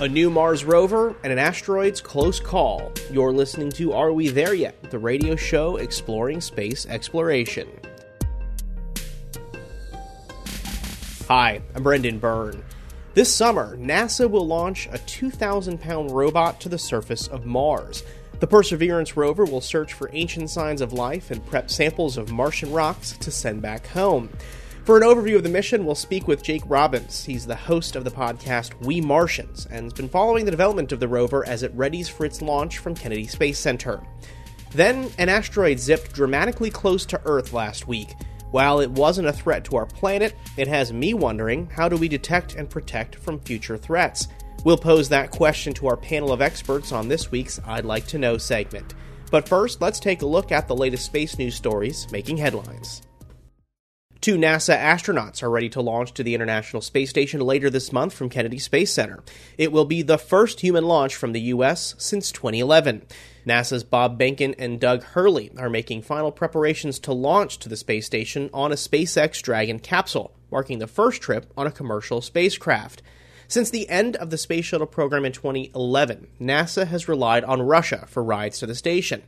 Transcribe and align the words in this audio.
A 0.00 0.06
new 0.06 0.30
Mars 0.30 0.64
rover 0.64 1.16
and 1.24 1.32
an 1.32 1.40
asteroid's 1.40 2.00
close 2.00 2.38
call. 2.38 2.92
You're 3.10 3.32
listening 3.32 3.72
to 3.72 3.92
Are 3.92 4.12
We 4.12 4.28
There 4.28 4.54
Yet? 4.54 4.92
The 4.92 4.98
radio 5.00 5.34
show 5.34 5.74
exploring 5.74 6.40
space 6.40 6.86
exploration. 6.86 7.68
Hi, 11.26 11.60
I'm 11.74 11.82
Brendan 11.82 12.20
Byrne. 12.20 12.62
This 13.14 13.34
summer, 13.34 13.76
NASA 13.76 14.30
will 14.30 14.46
launch 14.46 14.88
a 14.92 14.98
2,000 14.98 15.80
pound 15.80 16.12
robot 16.12 16.60
to 16.60 16.68
the 16.68 16.78
surface 16.78 17.26
of 17.26 17.44
Mars. 17.44 18.04
The 18.38 18.46
Perseverance 18.46 19.16
rover 19.16 19.44
will 19.44 19.60
search 19.60 19.94
for 19.94 20.10
ancient 20.12 20.48
signs 20.48 20.80
of 20.80 20.92
life 20.92 21.32
and 21.32 21.44
prep 21.44 21.72
samples 21.72 22.16
of 22.16 22.30
Martian 22.30 22.70
rocks 22.70 23.18
to 23.18 23.32
send 23.32 23.62
back 23.62 23.88
home. 23.88 24.30
For 24.88 24.96
an 24.96 25.02
overview 25.02 25.36
of 25.36 25.42
the 25.42 25.50
mission, 25.50 25.84
we'll 25.84 25.94
speak 25.94 26.26
with 26.26 26.42
Jake 26.42 26.62
Robbins. 26.64 27.22
He's 27.22 27.46
the 27.46 27.54
host 27.54 27.94
of 27.94 28.04
the 28.04 28.10
podcast 28.10 28.72
We 28.86 29.02
Martians 29.02 29.66
and 29.66 29.84
has 29.84 29.92
been 29.92 30.08
following 30.08 30.46
the 30.46 30.50
development 30.50 30.92
of 30.92 30.98
the 30.98 31.06
rover 31.06 31.46
as 31.46 31.62
it 31.62 31.76
readies 31.76 32.08
for 32.08 32.24
its 32.24 32.40
launch 32.40 32.78
from 32.78 32.94
Kennedy 32.94 33.26
Space 33.26 33.58
Center. 33.58 34.02
Then, 34.70 35.10
an 35.18 35.28
asteroid 35.28 35.78
zipped 35.78 36.14
dramatically 36.14 36.70
close 36.70 37.04
to 37.04 37.20
Earth 37.26 37.52
last 37.52 37.86
week. 37.86 38.14
While 38.50 38.80
it 38.80 38.90
wasn't 38.90 39.28
a 39.28 39.32
threat 39.34 39.62
to 39.64 39.76
our 39.76 39.84
planet, 39.84 40.34
it 40.56 40.68
has 40.68 40.90
me 40.90 41.12
wondering 41.12 41.66
how 41.66 41.90
do 41.90 41.98
we 41.98 42.08
detect 42.08 42.54
and 42.54 42.70
protect 42.70 43.16
from 43.16 43.40
future 43.40 43.76
threats? 43.76 44.28
We'll 44.64 44.78
pose 44.78 45.10
that 45.10 45.30
question 45.30 45.74
to 45.74 45.88
our 45.88 45.98
panel 45.98 46.32
of 46.32 46.40
experts 46.40 46.92
on 46.92 47.08
this 47.08 47.30
week's 47.30 47.60
I'd 47.66 47.84
Like 47.84 48.06
to 48.06 48.18
Know 48.18 48.38
segment. 48.38 48.94
But 49.30 49.50
first, 49.50 49.82
let's 49.82 50.00
take 50.00 50.22
a 50.22 50.26
look 50.26 50.50
at 50.50 50.66
the 50.66 50.74
latest 50.74 51.04
space 51.04 51.36
news 51.36 51.56
stories 51.56 52.10
making 52.10 52.38
headlines. 52.38 53.02
Two 54.20 54.36
NASA 54.36 54.76
astronauts 54.76 55.44
are 55.44 55.50
ready 55.50 55.68
to 55.68 55.80
launch 55.80 56.12
to 56.14 56.24
the 56.24 56.34
International 56.34 56.82
Space 56.82 57.08
Station 57.08 57.40
later 57.40 57.70
this 57.70 57.92
month 57.92 58.12
from 58.12 58.28
Kennedy 58.28 58.58
Space 58.58 58.92
Center. 58.92 59.22
It 59.56 59.70
will 59.70 59.84
be 59.84 60.02
the 60.02 60.18
first 60.18 60.58
human 60.58 60.86
launch 60.86 61.14
from 61.14 61.32
the 61.32 61.40
U.S. 61.42 61.94
since 61.98 62.32
2011. 62.32 63.02
NASA's 63.46 63.84
Bob 63.84 64.18
Behnken 64.18 64.56
and 64.58 64.80
Doug 64.80 65.04
Hurley 65.04 65.52
are 65.56 65.70
making 65.70 66.02
final 66.02 66.32
preparations 66.32 66.98
to 66.98 67.12
launch 67.12 67.60
to 67.60 67.68
the 67.68 67.76
space 67.76 68.06
station 68.06 68.50
on 68.52 68.72
a 68.72 68.74
SpaceX 68.74 69.40
Dragon 69.40 69.78
capsule, 69.78 70.34
marking 70.50 70.80
the 70.80 70.88
first 70.88 71.22
trip 71.22 71.52
on 71.56 71.68
a 71.68 71.72
commercial 71.72 72.20
spacecraft. 72.20 73.02
Since 73.50 73.70
the 73.70 73.88
end 73.88 74.14
of 74.16 74.28
the 74.28 74.36
Space 74.36 74.66
Shuttle 74.66 74.86
program 74.86 75.24
in 75.24 75.32
2011, 75.32 76.26
NASA 76.38 76.86
has 76.86 77.08
relied 77.08 77.44
on 77.44 77.62
Russia 77.62 78.04
for 78.06 78.22
rides 78.22 78.58
to 78.58 78.66
the 78.66 78.74
station. 78.74 79.22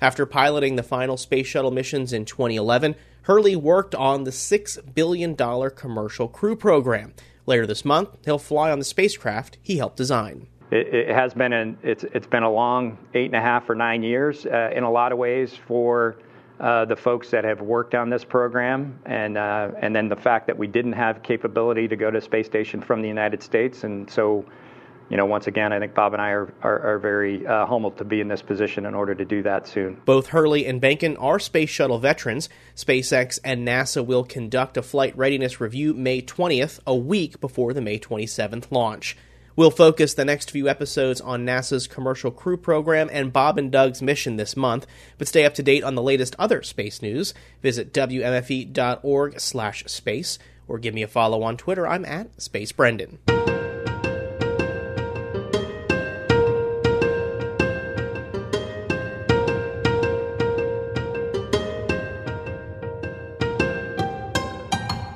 After 0.00 0.24
piloting 0.24 0.76
the 0.76 0.82
final 0.82 1.18
Space 1.18 1.46
Shuttle 1.46 1.70
missions 1.70 2.10
in 2.10 2.24
2011, 2.24 2.94
Hurley 3.24 3.54
worked 3.54 3.94
on 3.94 4.24
the 4.24 4.30
$6 4.30 4.94
billion 4.94 5.36
commercial 5.36 6.26
crew 6.26 6.56
program. 6.56 7.12
Later 7.44 7.66
this 7.66 7.84
month, 7.84 8.16
he'll 8.24 8.38
fly 8.38 8.70
on 8.70 8.78
the 8.78 8.84
spacecraft 8.84 9.58
he 9.60 9.76
helped 9.76 9.98
design. 9.98 10.46
It, 10.70 10.94
it 10.94 11.14
has 11.14 11.34
been 11.34 11.52
an, 11.52 11.76
it's, 11.82 12.04
it's 12.14 12.26
been 12.26 12.44
a 12.44 12.50
long 12.50 12.96
eight 13.12 13.26
and 13.26 13.36
a 13.36 13.42
half 13.42 13.68
or 13.68 13.74
nine 13.74 14.02
years 14.02 14.46
uh, 14.46 14.70
in 14.74 14.84
a 14.84 14.90
lot 14.90 15.12
of 15.12 15.18
ways 15.18 15.54
for 15.66 16.16
uh, 16.58 16.84
the 16.84 16.96
folks 16.96 17.30
that 17.30 17.44
have 17.44 17.60
worked 17.60 17.94
on 17.94 18.10
this 18.10 18.24
program, 18.24 18.98
and 19.04 19.36
uh, 19.36 19.70
and 19.80 19.94
then 19.94 20.08
the 20.08 20.16
fact 20.16 20.46
that 20.46 20.56
we 20.56 20.66
didn't 20.66 20.94
have 20.94 21.22
capability 21.22 21.86
to 21.88 21.96
go 21.96 22.10
to 22.10 22.20
space 22.20 22.46
station 22.46 22.80
from 22.80 23.02
the 23.02 23.08
United 23.08 23.42
States, 23.42 23.84
and 23.84 24.10
so. 24.10 24.44
You 25.08 25.16
know, 25.16 25.24
once 25.24 25.46
again, 25.46 25.72
I 25.72 25.78
think 25.78 25.94
Bob 25.94 26.14
and 26.14 26.20
I 26.20 26.30
are, 26.30 26.52
are, 26.62 26.80
are 26.80 26.98
very 26.98 27.46
uh, 27.46 27.64
humbled 27.66 27.96
to 27.98 28.04
be 28.04 28.20
in 28.20 28.26
this 28.26 28.42
position 28.42 28.84
in 28.86 28.92
order 28.92 29.14
to 29.14 29.24
do 29.24 29.40
that 29.44 29.68
soon. 29.68 30.02
Both 30.04 30.26
Hurley 30.26 30.66
and 30.66 30.82
Behnken 30.82 31.14
are 31.22 31.38
space 31.38 31.70
shuttle 31.70 32.00
veterans. 32.00 32.48
SpaceX 32.74 33.38
and 33.44 33.64
NASA 33.64 34.04
will 34.04 34.24
conduct 34.24 34.76
a 34.76 34.82
flight 34.82 35.16
readiness 35.16 35.60
review 35.60 35.94
May 35.94 36.22
20th, 36.22 36.80
a 36.88 36.96
week 36.96 37.40
before 37.40 37.72
the 37.72 37.80
May 37.80 38.00
27th 38.00 38.72
launch. 38.72 39.16
We'll 39.56 39.70
focus 39.70 40.12
the 40.12 40.26
next 40.26 40.50
few 40.50 40.68
episodes 40.68 41.18
on 41.22 41.46
NASA's 41.46 41.86
Commercial 41.86 42.30
Crew 42.30 42.58
Program 42.58 43.08
and 43.10 43.32
Bob 43.32 43.56
and 43.56 43.72
Doug's 43.72 44.02
mission 44.02 44.36
this 44.36 44.54
month, 44.54 44.86
but 45.16 45.28
stay 45.28 45.46
up 45.46 45.54
to 45.54 45.62
date 45.62 45.82
on 45.82 45.94
the 45.94 46.02
latest 46.02 46.36
other 46.38 46.62
space 46.62 47.00
news. 47.00 47.32
Visit 47.62 47.94
wmfe.org 47.94 49.40
slash 49.40 49.82
space, 49.86 50.38
or 50.68 50.78
give 50.78 50.92
me 50.92 51.02
a 51.02 51.08
follow 51.08 51.42
on 51.42 51.56
Twitter. 51.56 51.88
I'm 51.88 52.04
at 52.04 52.38
Space 52.40 52.70
Brendan. 52.70 53.18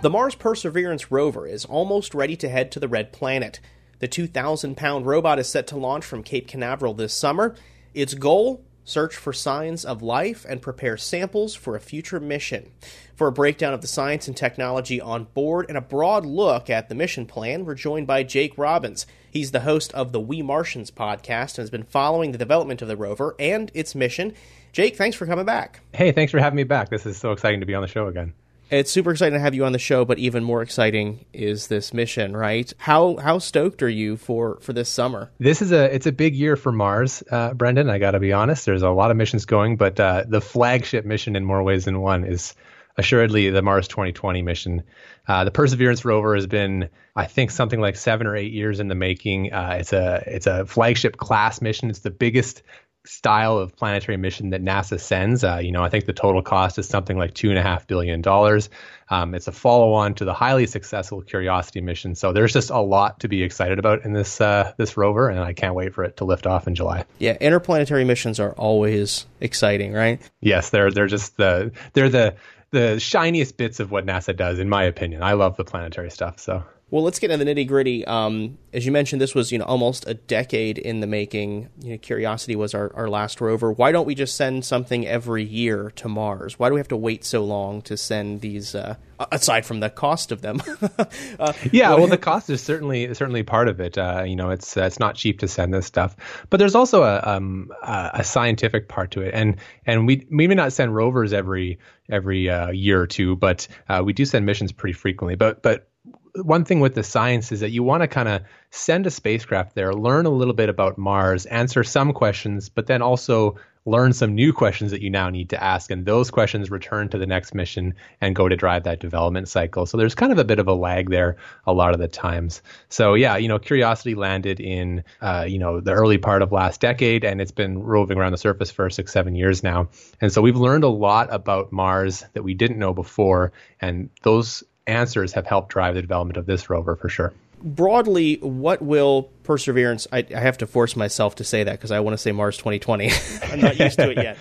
The 0.01 0.09
Mars 0.09 0.35
Perseverance 0.35 1.13
rover 1.13 1.47
is 1.47 1.67
almost 1.67 2.15
ready 2.15 2.37
to 2.37 2.49
head 2.49 2.73
to 2.73 2.81
the 2.81 2.89
Red 2.89 3.13
Planet. 3.13 3.61
The 4.01 4.09
2,000 4.09 4.77
pound 4.77 5.07
robot 5.07 5.39
is 5.39 5.49
set 5.49 5.67
to 5.69 5.77
launch 5.77 6.05
from 6.05 6.23
Cape 6.23 6.49
Canaveral 6.49 6.95
this 6.95 7.15
summer. 7.15 7.55
Its 7.95 8.15
goal? 8.15 8.65
Search 8.83 9.15
for 9.15 9.33
signs 9.33 9.85
of 9.85 10.03
life 10.03 10.47
and 10.49 10.63
prepare 10.63 10.97
samples 10.97 11.55
for 11.55 11.77
a 11.77 11.81
future 11.81 12.19
mission. 12.19 12.71
For 13.15 13.29
a 13.29 13.33
breakdown 13.33 13.75
of 13.75 13.83
the 13.83 13.87
science 13.87 14.27
and 14.27 14.37
technology 14.37 15.01
on 15.01 15.25
board 15.35 15.67
and 15.69 15.77
a 15.77 15.83
broad 15.83 16.25
look 16.25 16.71
at 16.71 16.89
the 16.89 16.95
mission 16.95 17.27
plan, 17.27 17.67
we're 17.67 17.75
joined 17.75 18.07
by 18.07 18.23
Jake 18.23 18.57
Robbins. 18.57 19.07
He's 19.31 19.53
the 19.53 19.61
host 19.61 19.93
of 19.93 20.13
the 20.13 20.21
We 20.21 20.41
Martians 20.41 20.91
podcast 20.91 21.59
and 21.59 21.59
has 21.59 21.71
been 21.71 21.85
following 21.85 22.33
the 22.33 22.39
development 22.39 22.81
of 22.81 22.89
the 22.89 22.97
rover 22.97 23.37
and 23.39 23.71
its 23.75 23.95
mission. 23.95 24.33
Jake, 24.73 24.97
thanks 24.97 25.17
for 25.17 25.27
coming 25.27 25.45
back. 25.45 25.81
Hey, 25.93 26.11
thanks 26.13 26.33
for 26.33 26.39
having 26.39 26.57
me 26.57 26.65
back. 26.65 26.89
This 26.89 27.05
is 27.05 27.19
so 27.19 27.33
exciting 27.33 27.61
to 27.61 27.67
be 27.67 27.75
on 27.75 27.83
the 27.83 27.89
show 27.89 28.07
again. 28.07 28.33
It's 28.71 28.91
super 28.93 29.11
exciting 29.11 29.35
to 29.35 29.41
have 29.41 29.55
you 29.55 29.65
on 29.65 29.73
the 29.73 29.81
show, 29.81 30.05
but 30.05 30.21
even 30.21 30.45
more 30.45 30.63
exciting 30.63 31.25
is 31.33 31.67
this 31.67 31.93
mission, 31.93 32.37
right? 32.37 32.73
How 32.79 33.17
how 33.17 33.39
stoked 33.39 33.83
are 33.83 33.89
you 33.89 34.17
for 34.17 34.59
for 34.61 34.73
this 34.73 34.89
summer? 34.89 35.33
This 35.39 35.61
is 35.61 35.73
a 35.73 35.93
it's 35.93 36.07
a 36.07 36.13
big 36.13 36.37
year 36.37 36.55
for 36.55 36.71
Mars, 36.71 37.25
uh, 37.33 37.53
Brendan. 37.55 37.91
I 37.91 37.99
got 37.99 38.13
to 38.13 38.21
be 38.21 38.33
honest. 38.33 38.67
There's 38.67 38.83
a 38.83 38.91
lot 38.91 39.11
of 39.11 39.17
missions 39.17 39.45
going, 39.45 39.77
but 39.77 39.99
uh, 39.99 40.25
the 40.29 40.41
flagship 40.41 41.05
mission 41.05 41.35
in 41.35 41.45
more 41.45 41.65
ways 41.65 41.85
than 41.85 42.01
one 42.01 42.23
is 42.23 42.55
assuredly 42.97 43.51
the 43.51 43.63
Mars 43.63 43.89
2020 43.89 44.43
mission. 44.43 44.85
Uh, 45.27 45.45
the 45.45 45.51
Perseverance 45.51 46.05
rover 46.05 46.35
has 46.37 46.47
been, 46.47 46.91
I 47.17 47.27
think, 47.27 47.51
something 47.51 47.81
like 47.81 47.97
seven 47.97 48.27
or 48.27 48.37
eight 48.37 48.53
years 48.53 48.79
in 48.79 48.87
the 48.87 48.95
making. 48.95 49.53
Uh, 49.53 49.79
it's 49.81 49.93
a 49.93 50.23
it's 50.27 50.47
a 50.47 50.65
flagship 50.65 51.17
class 51.17 51.61
mission. 51.61 51.91
It's 51.91 52.01
the 52.01 52.11
biggest 52.11 52.63
style 53.11 53.59
of 53.59 53.75
planetary 53.75 54.17
mission 54.17 54.51
that 54.51 54.63
NASA 54.63 55.01
sends. 55.01 55.43
Uh, 55.43 55.61
you 55.63 55.73
know, 55.73 55.83
I 55.83 55.89
think 55.89 56.07
the 56.07 56.13
total 56.13 56.43
cost 56.43 56.79
is 56.79 56.87
something 56.87 57.19
like 57.19 57.35
two 57.35 57.51
and 57.51 57.59
a 57.59 57.63
half 57.63 57.87
billion 57.87 58.23
dollars. 58.23 58.71
Um, 59.09 59.35
it's 59.35 59.49
a 59.49 59.53
follow-on 59.53 60.15
to 60.15 60.25
the 60.25 60.33
highly 60.33 60.67
successful 60.67 61.21
Curiosity 61.21 61.81
mission. 61.81 62.15
So 62.15 62.33
there's 62.33 62.53
just 62.53 62.71
a 62.71 62.79
lot 62.79 63.21
to 63.21 63.29
be 63.29 63.43
excited 63.43 63.81
about 63.81 64.05
in 64.05 64.13
this 64.13 64.41
uh, 64.41 64.73
this 64.77 64.97
rover, 64.97 65.29
and 65.29 65.41
I 65.41 65.53
can't 65.53 65.75
wait 65.75 65.93
for 65.93 66.05
it 66.05 66.19
to 66.19 66.25
lift 66.25 66.47
off 66.47 66.69
in 66.69 66.77
July. 66.77 67.05
Yeah, 67.19 67.37
interplanetary 67.41 68.05
missions 68.05 68.39
are 68.39 68.53
always 68.53 69.27
exciting, 69.41 69.93
right? 69.93 70.21
Yes, 70.41 70.71
they're 70.71 70.93
they're 70.93 71.09
just 71.09 71.37
the 71.37 71.73
they're 71.95 72.09
the 72.09 72.37
the 72.71 73.01
shiniest 73.01 73.57
bits 73.57 73.81
of 73.81 73.91
what 73.91 74.07
NASA 74.07 74.37
does, 74.37 74.61
in 74.61 74.69
my 74.69 74.85
opinion. 74.85 75.25
I 75.25 75.33
love 75.33 75.57
the 75.57 75.65
planetary 75.65 76.11
stuff. 76.11 76.39
So 76.39 76.63
well, 76.91 77.03
let's 77.03 77.19
get 77.19 77.31
into 77.31 77.45
the 77.45 77.55
nitty 77.55 77.67
gritty. 77.67 78.05
Um, 78.05 78.59
as 78.73 78.85
you 78.85 78.93
mentioned, 78.93 79.21
this 79.21 79.35
was 79.35 79.53
you 79.53 79.59
know 79.59 79.65
almost 79.65 80.07
a 80.09 80.15
decade 80.15 80.79
in 80.79 81.01
the 81.01 81.07
making. 81.07 81.69
You 81.81 81.93
know, 81.93 81.99
Curiosity 81.99 82.57
was 82.57 82.75
our, 82.75 82.93
our 82.95 83.09
last 83.09 83.41
rover. 83.41 83.73
Why 83.73 83.93
don't 83.93 84.07
we 84.07 84.15
just 84.15 84.35
send 84.37 84.65
something 84.65 85.07
every 85.07 85.45
year 85.45 85.91
to 85.97 86.09
Mars? 86.09 86.59
Why 86.59 86.69
do 86.69 86.75
we 86.75 86.81
have 86.81 86.89
to 86.89 86.97
wait 86.97 87.25
so 87.25 87.45
long 87.45 87.83
to 87.83 87.97
send 87.97 88.41
these? 88.41 88.75
Uh, 88.75 88.97
aside 89.31 89.67
from 89.67 89.81
the 89.81 89.91
cost 89.91 90.33
of 90.33 90.41
them. 90.41 90.63
uh, 91.39 91.53
yeah, 91.73 91.95
well, 91.95 92.07
the 92.07 92.19
cost 92.31 92.49
is 92.51 92.63
certainly 92.63 93.13
certainly 93.15 93.43
part 93.43 93.69
of 93.69 93.81
it. 93.81 93.99
Uh, 93.99 94.25
you 94.27 94.37
know, 94.37 94.51
it's 94.51 94.77
uh, 94.77 94.85
it's 94.85 94.99
not 94.99 95.15
cheap 95.15 95.41
to 95.41 95.49
send 95.49 95.73
this 95.75 95.87
stuff, 95.87 96.17
but 96.49 96.57
there's 96.57 96.75
also 96.75 97.03
a 97.03 97.21
um, 97.25 97.71
a 97.83 98.25
scientific 98.25 98.89
part 98.89 99.13
to 99.13 99.23
it, 99.23 99.35
and 99.35 99.57
and 99.87 100.07
we 100.07 100.27
we 100.31 100.47
may 100.47 100.55
not 100.55 100.73
send 100.73 100.95
rovers 100.95 101.33
every 101.33 101.79
every 102.09 102.49
uh, 102.51 102.71
year 102.71 103.01
or 103.01 103.07
two, 103.07 103.37
but 103.37 103.69
uh, 103.89 104.03
we 104.05 104.13
do 104.13 104.25
send 104.25 104.47
missions 104.47 104.73
pretty 104.73 104.95
frequently. 104.95 105.37
But 105.37 105.63
but 105.63 105.90
one 106.35 106.65
thing 106.65 106.81
with 106.81 106.95
the 106.95 107.03
science 107.03 107.53
is 107.53 107.61
that 107.61 107.71
you 107.71 107.83
want 107.83 108.03
to 108.03 108.09
kind 108.09 108.29
of 108.29 108.43
send 108.71 109.07
a 109.07 109.11
spacecraft 109.11 109.75
there, 109.75 109.93
learn 109.93 110.27
a 110.27 110.31
little 110.31 110.55
bit 110.55 110.69
about 110.69 110.99
Mars, 110.99 111.47
answer 111.47 111.83
some 111.85 112.13
questions, 112.13 112.69
but 112.69 112.87
then 112.87 113.03
also 113.03 113.57
learn 113.87 114.13
some 114.13 114.35
new 114.35 114.53
questions 114.53 114.91
that 114.91 115.01
you 115.01 115.09
now 115.09 115.31
need 115.31 115.49
to 115.51 115.63
ask. 115.63 115.91
And 115.91 116.05
those 116.05 116.31
questions 116.31 116.71
return 116.71 117.09
to 117.09 117.19
the 117.19 117.27
next 117.27 117.55
mission 117.55 117.95
and 118.21 118.37
go 118.37 118.49
to 118.49 118.57
drive 118.57 118.85
that 118.85 119.01
development 119.01 119.49
cycle. 119.49 119.87
So 119.87 119.97
there's 119.97 120.15
kind 120.15 120.33
of 120.33 120.39
a 120.39 120.45
bit 120.45 120.59
of 120.59 120.69
a 120.69 120.75
lag 120.75 121.11
there 121.11 121.37
a 121.67 121.73
lot 121.73 121.95
of 121.95 122.01
the 122.01 122.09
times. 122.09 122.63
So 122.91 123.15
yeah, 123.15 123.37
you 123.37 123.49
know, 123.49 123.59
Curiosity 123.59 124.15
landed 124.15 124.61
in, 124.61 125.03
uh, 125.23 125.47
you 125.49 125.59
know, 125.59 125.81
the 125.81 125.93
early 125.93 126.19
part 126.19 126.43
of 126.43 126.53
last 126.53 126.81
decade 126.81 127.25
and 127.25 127.41
it's 127.41 127.53
been 127.53 127.83
roving 127.83 128.19
around 128.19 128.33
the 128.33 128.39
surface 128.39 128.71
for 128.71 128.91
six, 128.91 129.13
seven 129.13 129.35
years 129.35 129.63
now. 129.63 129.89
And 130.21 130.31
so 130.31 130.43
we've 130.43 130.57
learned 130.57 130.85
a 130.85 130.89
lot 130.89 131.29
about 131.33 131.73
Mars 131.73 132.25
that 132.35 132.43
we 132.43 132.55
didn't 132.55 132.79
know 132.79 132.93
before. 132.93 133.53
And 133.81 134.11
those 134.23 134.63
answers 134.87 135.33
have 135.33 135.47
helped 135.47 135.71
drive 135.71 135.95
the 135.95 136.01
development 136.03 136.37
of 136.37 136.47
this 136.47 136.71
rover 136.71 136.97
for 136.97 137.09
sure. 137.09 137.33
Broadly, 137.63 138.37
what 138.37 138.81
will 138.81 139.25
Perseverance? 139.43 140.07
I, 140.13 140.27
I 140.35 140.41
have 140.41 140.59
to 140.59 140.67
force 140.67 140.97
myself 140.97 141.35
to 141.37 141.45
say 141.45 141.65
that 141.65 141.73
because 141.73 141.91
I 141.91 142.01
want 142.01 142.15
to 142.15 142.19
say 142.19 142.33
Mars 142.33 142.57
2020. 142.57 143.11
I'm 143.45 143.61
not 143.61 143.79
used 143.79 143.99
to 143.99 144.11
it 144.11 144.17
yet. 144.17 144.39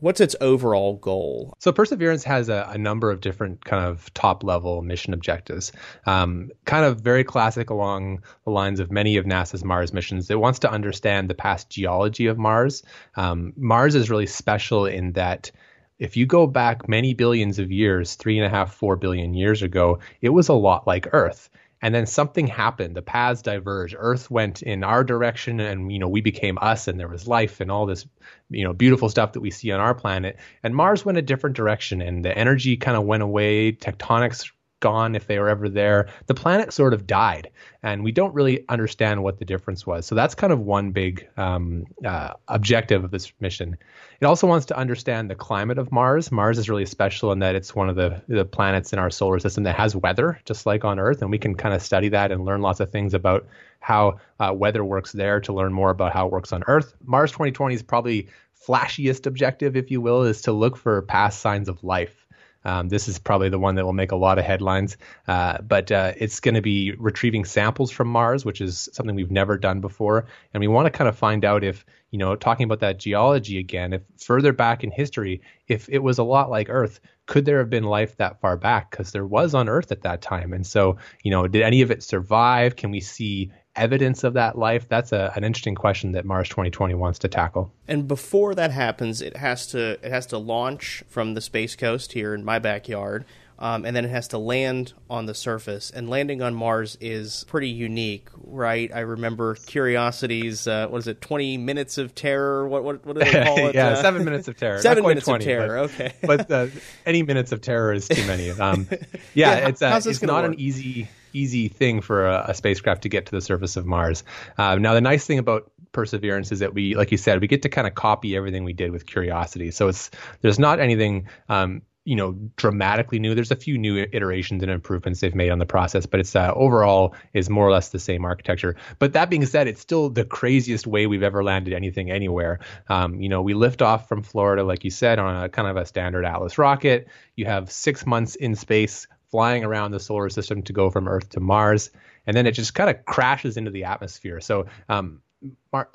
What's 0.00 0.20
its 0.20 0.34
overall 0.40 0.94
goal? 0.96 1.54
So 1.60 1.72
Perseverance 1.72 2.24
has 2.24 2.48
a, 2.48 2.68
a 2.70 2.78
number 2.78 3.10
of 3.10 3.20
different 3.20 3.64
kind 3.64 3.84
of 3.84 4.12
top 4.14 4.42
level 4.42 4.82
mission 4.82 5.14
objectives, 5.14 5.72
um, 6.06 6.50
kind 6.64 6.84
of 6.84 7.00
very 7.00 7.22
classic 7.22 7.70
along 7.70 8.22
the 8.44 8.50
lines 8.50 8.80
of 8.80 8.90
many 8.90 9.16
of 9.16 9.24
NASA's 9.24 9.64
Mars 9.64 9.92
missions. 9.92 10.30
It 10.30 10.40
wants 10.40 10.58
to 10.60 10.70
understand 10.70 11.30
the 11.30 11.34
past 11.34 11.70
geology 11.70 12.26
of 12.26 12.38
Mars. 12.38 12.82
Um, 13.16 13.52
Mars 13.56 13.94
is 13.94 14.10
really 14.10 14.26
special 14.26 14.86
in 14.86 15.12
that 15.12 15.50
if 15.98 16.16
you 16.16 16.26
go 16.26 16.46
back 16.46 16.88
many 16.88 17.14
billions 17.14 17.58
of 17.58 17.70
years, 17.70 18.14
three 18.14 18.38
and 18.38 18.46
a 18.46 18.50
half, 18.50 18.74
four 18.74 18.96
billion 18.96 19.34
years 19.34 19.62
ago, 19.62 19.98
it 20.20 20.30
was 20.30 20.48
a 20.48 20.54
lot 20.54 20.86
like 20.86 21.08
Earth. 21.12 21.48
And 21.82 21.94
then 21.94 22.06
something 22.06 22.46
happened. 22.46 22.96
The 22.96 23.02
paths 23.02 23.42
diverged. 23.42 23.94
Earth 23.98 24.30
went 24.30 24.62
in 24.62 24.82
our 24.82 25.04
direction 25.04 25.60
and 25.60 25.92
you 25.92 25.98
know 25.98 26.08
we 26.08 26.22
became 26.22 26.56
us 26.62 26.88
and 26.88 26.98
there 26.98 27.08
was 27.08 27.28
life 27.28 27.60
and 27.60 27.70
all 27.70 27.84
this 27.84 28.06
you 28.48 28.64
know 28.64 28.72
beautiful 28.72 29.10
stuff 29.10 29.32
that 29.32 29.40
we 29.40 29.50
see 29.50 29.70
on 29.70 29.80
our 29.80 29.94
planet. 29.94 30.38
And 30.62 30.74
mars 30.74 31.04
went 31.04 31.18
a 31.18 31.22
different 31.22 31.56
direction 31.56 32.00
and 32.00 32.24
the 32.24 32.36
energy 32.36 32.78
kind 32.78 32.96
of 32.96 33.04
went 33.04 33.22
away. 33.22 33.72
Tectonics 33.72 34.50
gone 34.84 35.14
if 35.14 35.26
they 35.26 35.38
were 35.38 35.48
ever 35.48 35.70
there. 35.70 36.10
The 36.26 36.34
planet 36.34 36.70
sort 36.70 36.92
of 36.92 37.06
died, 37.06 37.50
and 37.82 38.04
we 38.04 38.12
don't 38.12 38.34
really 38.34 38.66
understand 38.68 39.22
what 39.22 39.38
the 39.38 39.46
difference 39.46 39.86
was. 39.86 40.04
So 40.04 40.14
that's 40.14 40.34
kind 40.34 40.52
of 40.52 40.60
one 40.60 40.90
big 40.90 41.26
um, 41.38 41.86
uh, 42.04 42.34
objective 42.48 43.02
of 43.02 43.10
this 43.10 43.32
mission. 43.40 43.78
It 44.20 44.26
also 44.26 44.46
wants 44.46 44.66
to 44.66 44.76
understand 44.76 45.30
the 45.30 45.34
climate 45.34 45.78
of 45.78 45.90
Mars. 45.90 46.30
Mars 46.30 46.58
is 46.58 46.68
really 46.68 46.84
special 46.84 47.32
in 47.32 47.38
that 47.38 47.54
it's 47.54 47.74
one 47.74 47.88
of 47.88 47.96
the, 47.96 48.22
the 48.28 48.44
planets 48.44 48.92
in 48.92 48.98
our 48.98 49.08
solar 49.08 49.38
system 49.38 49.64
that 49.64 49.74
has 49.74 49.96
weather, 49.96 50.38
just 50.44 50.66
like 50.66 50.84
on 50.84 50.98
Earth, 50.98 51.22
and 51.22 51.30
we 51.30 51.38
can 51.38 51.54
kind 51.54 51.74
of 51.74 51.80
study 51.80 52.10
that 52.10 52.30
and 52.30 52.44
learn 52.44 52.60
lots 52.60 52.80
of 52.80 52.92
things 52.92 53.14
about 53.14 53.46
how 53.80 54.18
uh, 54.38 54.52
weather 54.54 54.84
works 54.84 55.12
there 55.12 55.40
to 55.40 55.54
learn 55.54 55.72
more 55.72 55.88
about 55.88 56.12
how 56.12 56.26
it 56.26 56.32
works 56.32 56.52
on 56.52 56.62
Earth. 56.66 56.94
Mars 57.02 57.30
2020 57.30 57.74
is 57.74 57.82
probably 57.82 58.28
flashiest 58.66 59.24
objective, 59.24 59.76
if 59.76 59.90
you 59.90 60.02
will, 60.02 60.24
is 60.24 60.42
to 60.42 60.52
look 60.52 60.76
for 60.76 61.00
past 61.02 61.40
signs 61.40 61.70
of 61.70 61.82
life. 61.82 62.23
Um, 62.64 62.88
this 62.88 63.08
is 63.08 63.18
probably 63.18 63.48
the 63.48 63.58
one 63.58 63.74
that 63.74 63.84
will 63.84 63.92
make 63.92 64.12
a 64.12 64.16
lot 64.16 64.38
of 64.38 64.44
headlines, 64.44 64.96
uh, 65.28 65.60
but 65.62 65.92
uh, 65.92 66.12
it's 66.16 66.40
going 66.40 66.54
to 66.54 66.62
be 66.62 66.92
retrieving 66.98 67.44
samples 67.44 67.90
from 67.90 68.08
Mars, 68.08 68.44
which 68.44 68.60
is 68.60 68.88
something 68.92 69.14
we've 69.14 69.30
never 69.30 69.58
done 69.58 69.80
before, 69.80 70.26
and 70.52 70.60
we 70.60 70.68
want 70.68 70.86
to 70.86 70.90
kind 70.90 71.08
of 71.08 71.16
find 71.16 71.44
out 71.44 71.62
if 71.62 71.84
you 72.14 72.18
know, 72.18 72.36
talking 72.36 72.62
about 72.62 72.78
that 72.78 73.00
geology 73.00 73.58
again, 73.58 73.92
if 73.92 74.02
further 74.20 74.52
back 74.52 74.84
in 74.84 74.92
history, 74.92 75.42
if 75.66 75.88
it 75.88 75.98
was 75.98 76.16
a 76.16 76.22
lot 76.22 76.48
like 76.48 76.68
Earth, 76.70 77.00
could 77.26 77.44
there 77.44 77.58
have 77.58 77.68
been 77.68 77.82
life 77.82 78.16
that 78.18 78.40
far 78.40 78.56
back? 78.56 78.92
Because 78.92 79.10
there 79.10 79.26
was 79.26 79.52
on 79.52 79.68
Earth 79.68 79.90
at 79.90 80.02
that 80.02 80.22
time, 80.22 80.52
and 80.52 80.64
so 80.64 80.96
you 81.24 81.32
know, 81.32 81.48
did 81.48 81.62
any 81.62 81.82
of 81.82 81.90
it 81.90 82.04
survive? 82.04 82.76
Can 82.76 82.92
we 82.92 83.00
see 83.00 83.50
evidence 83.76 84.24
of 84.24 84.34
that 84.34 84.58
life? 84.58 84.88
That's 84.88 85.12
a, 85.12 85.32
an 85.36 85.44
interesting 85.44 85.74
question 85.74 86.12
that 86.12 86.24
Mars 86.24 86.48
2020 86.48 86.94
wants 86.94 87.18
to 87.20 87.28
tackle. 87.28 87.72
And 87.88 88.06
before 88.08 88.54
that 88.54 88.70
happens, 88.70 89.20
it 89.20 89.36
has 89.36 89.66
to 89.68 89.98
it 90.04 90.10
has 90.10 90.26
to 90.26 90.38
launch 90.38 91.02
from 91.08 91.34
the 91.34 91.40
space 91.40 91.76
coast 91.76 92.12
here 92.12 92.34
in 92.34 92.44
my 92.44 92.58
backyard. 92.58 93.24
Um, 93.56 93.84
and 93.84 93.94
then 93.94 94.04
it 94.04 94.10
has 94.10 94.28
to 94.28 94.38
land 94.38 94.94
on 95.08 95.26
the 95.26 95.34
surface. 95.34 95.90
And 95.90 96.10
landing 96.10 96.42
on 96.42 96.54
Mars 96.54 96.98
is 97.00 97.44
pretty 97.48 97.68
unique, 97.68 98.28
right? 98.36 98.90
I 98.92 99.00
remember 99.00 99.54
Curiosity's, 99.54 100.66
uh, 100.66 100.88
what 100.88 100.98
is 100.98 101.06
it, 101.06 101.20
20 101.20 101.58
minutes 101.58 101.96
of 101.96 102.16
terror? 102.16 102.66
What 102.66 102.82
what, 102.82 103.06
what 103.06 103.16
do 103.16 103.24
they 103.24 103.44
call 103.44 103.58
it? 103.68 103.76
yeah, 103.76 103.90
uh, 103.90 104.02
seven 104.02 104.24
minutes 104.24 104.48
of 104.48 104.56
terror. 104.56 104.78
seven 104.82 105.04
minutes 105.04 105.26
20, 105.26 105.44
of 105.44 105.46
terror, 105.46 105.88
but, 105.88 105.94
okay. 105.94 106.12
but 106.22 106.50
uh, 106.50 106.66
any 107.06 107.22
minutes 107.22 107.52
of 107.52 107.60
terror 107.60 107.92
is 107.92 108.08
too 108.08 108.26
many. 108.26 108.50
Um, 108.50 108.88
yeah, 108.90 109.58
yeah, 109.58 109.68
it's, 109.68 109.82
uh, 109.82 110.00
it's 110.04 110.22
not 110.22 110.42
work? 110.42 110.52
an 110.52 110.60
easy 110.60 111.08
easy 111.34 111.68
thing 111.68 112.00
for 112.00 112.26
a, 112.26 112.46
a, 112.48 112.54
spacecraft 112.54 113.02
to 113.02 113.08
get 113.08 113.26
to 113.26 113.32
the 113.32 113.40
surface 113.40 113.76
of 113.76 113.84
Mars. 113.84 114.24
Uh, 114.56 114.76
now, 114.76 114.94
the 114.94 115.00
nice 115.00 115.26
thing 115.26 115.38
about 115.38 115.70
Perseverance 115.92 116.52
is 116.52 116.60
that 116.60 116.74
we, 116.74 116.94
like 116.94 117.10
you 117.12 117.18
said, 117.18 117.40
we 117.40 117.46
get 117.46 117.62
to 117.62 117.68
kind 117.68 117.86
of 117.86 117.94
copy 117.94 118.36
everything 118.36 118.64
we 118.64 118.72
did 118.72 118.90
with 118.90 119.06
Curiosity. 119.06 119.70
So 119.70 119.88
it's 119.88 120.10
there's 120.40 120.58
not 120.58 120.80
anything. 120.80 121.28
Um, 121.48 121.82
you 122.06 122.16
know, 122.16 122.32
dramatically 122.56 123.18
new. 123.18 123.34
There's 123.34 123.50
a 123.50 123.56
few 123.56 123.78
new 123.78 123.96
iterations 123.96 124.62
and 124.62 124.70
improvements 124.70 125.20
they've 125.20 125.34
made 125.34 125.48
on 125.48 125.58
the 125.58 125.64
process, 125.64 126.04
but 126.04 126.20
it's 126.20 126.36
uh, 126.36 126.52
overall 126.54 127.14
is 127.32 127.48
more 127.48 127.66
or 127.66 127.72
less 127.72 127.88
the 127.88 127.98
same 127.98 128.26
architecture. 128.26 128.76
But 128.98 129.14
that 129.14 129.30
being 129.30 129.46
said, 129.46 129.68
it's 129.68 129.80
still 129.80 130.10
the 130.10 130.24
craziest 130.24 130.86
way 130.86 131.06
we've 131.06 131.22
ever 131.22 131.42
landed 131.42 131.72
anything 131.72 132.10
anywhere. 132.10 132.60
Um, 132.90 133.22
you 133.22 133.30
know, 133.30 133.40
we 133.40 133.54
lift 133.54 133.80
off 133.80 134.06
from 134.06 134.22
Florida, 134.22 134.64
like 134.64 134.84
you 134.84 134.90
said, 134.90 135.18
on 135.18 135.44
a 135.44 135.48
kind 135.48 135.66
of 135.66 135.78
a 135.78 135.86
standard 135.86 136.26
Atlas 136.26 136.58
rocket. 136.58 137.08
You 137.36 137.46
have 137.46 137.72
six 137.72 138.04
months 138.04 138.34
in 138.34 138.54
space 138.54 139.06
flying 139.34 139.64
around 139.64 139.90
the 139.90 139.98
solar 139.98 140.30
system 140.30 140.62
to 140.62 140.72
go 140.72 140.90
from 140.90 141.08
Earth 141.08 141.30
to 141.30 141.40
Mars, 141.40 141.90
and 142.24 142.36
then 142.36 142.46
it 142.46 142.52
just 142.52 142.72
kind 142.72 142.88
of 142.88 143.04
crashes 143.04 143.56
into 143.56 143.72
the 143.72 143.82
atmosphere. 143.82 144.40
So, 144.40 144.66
um, 144.88 145.22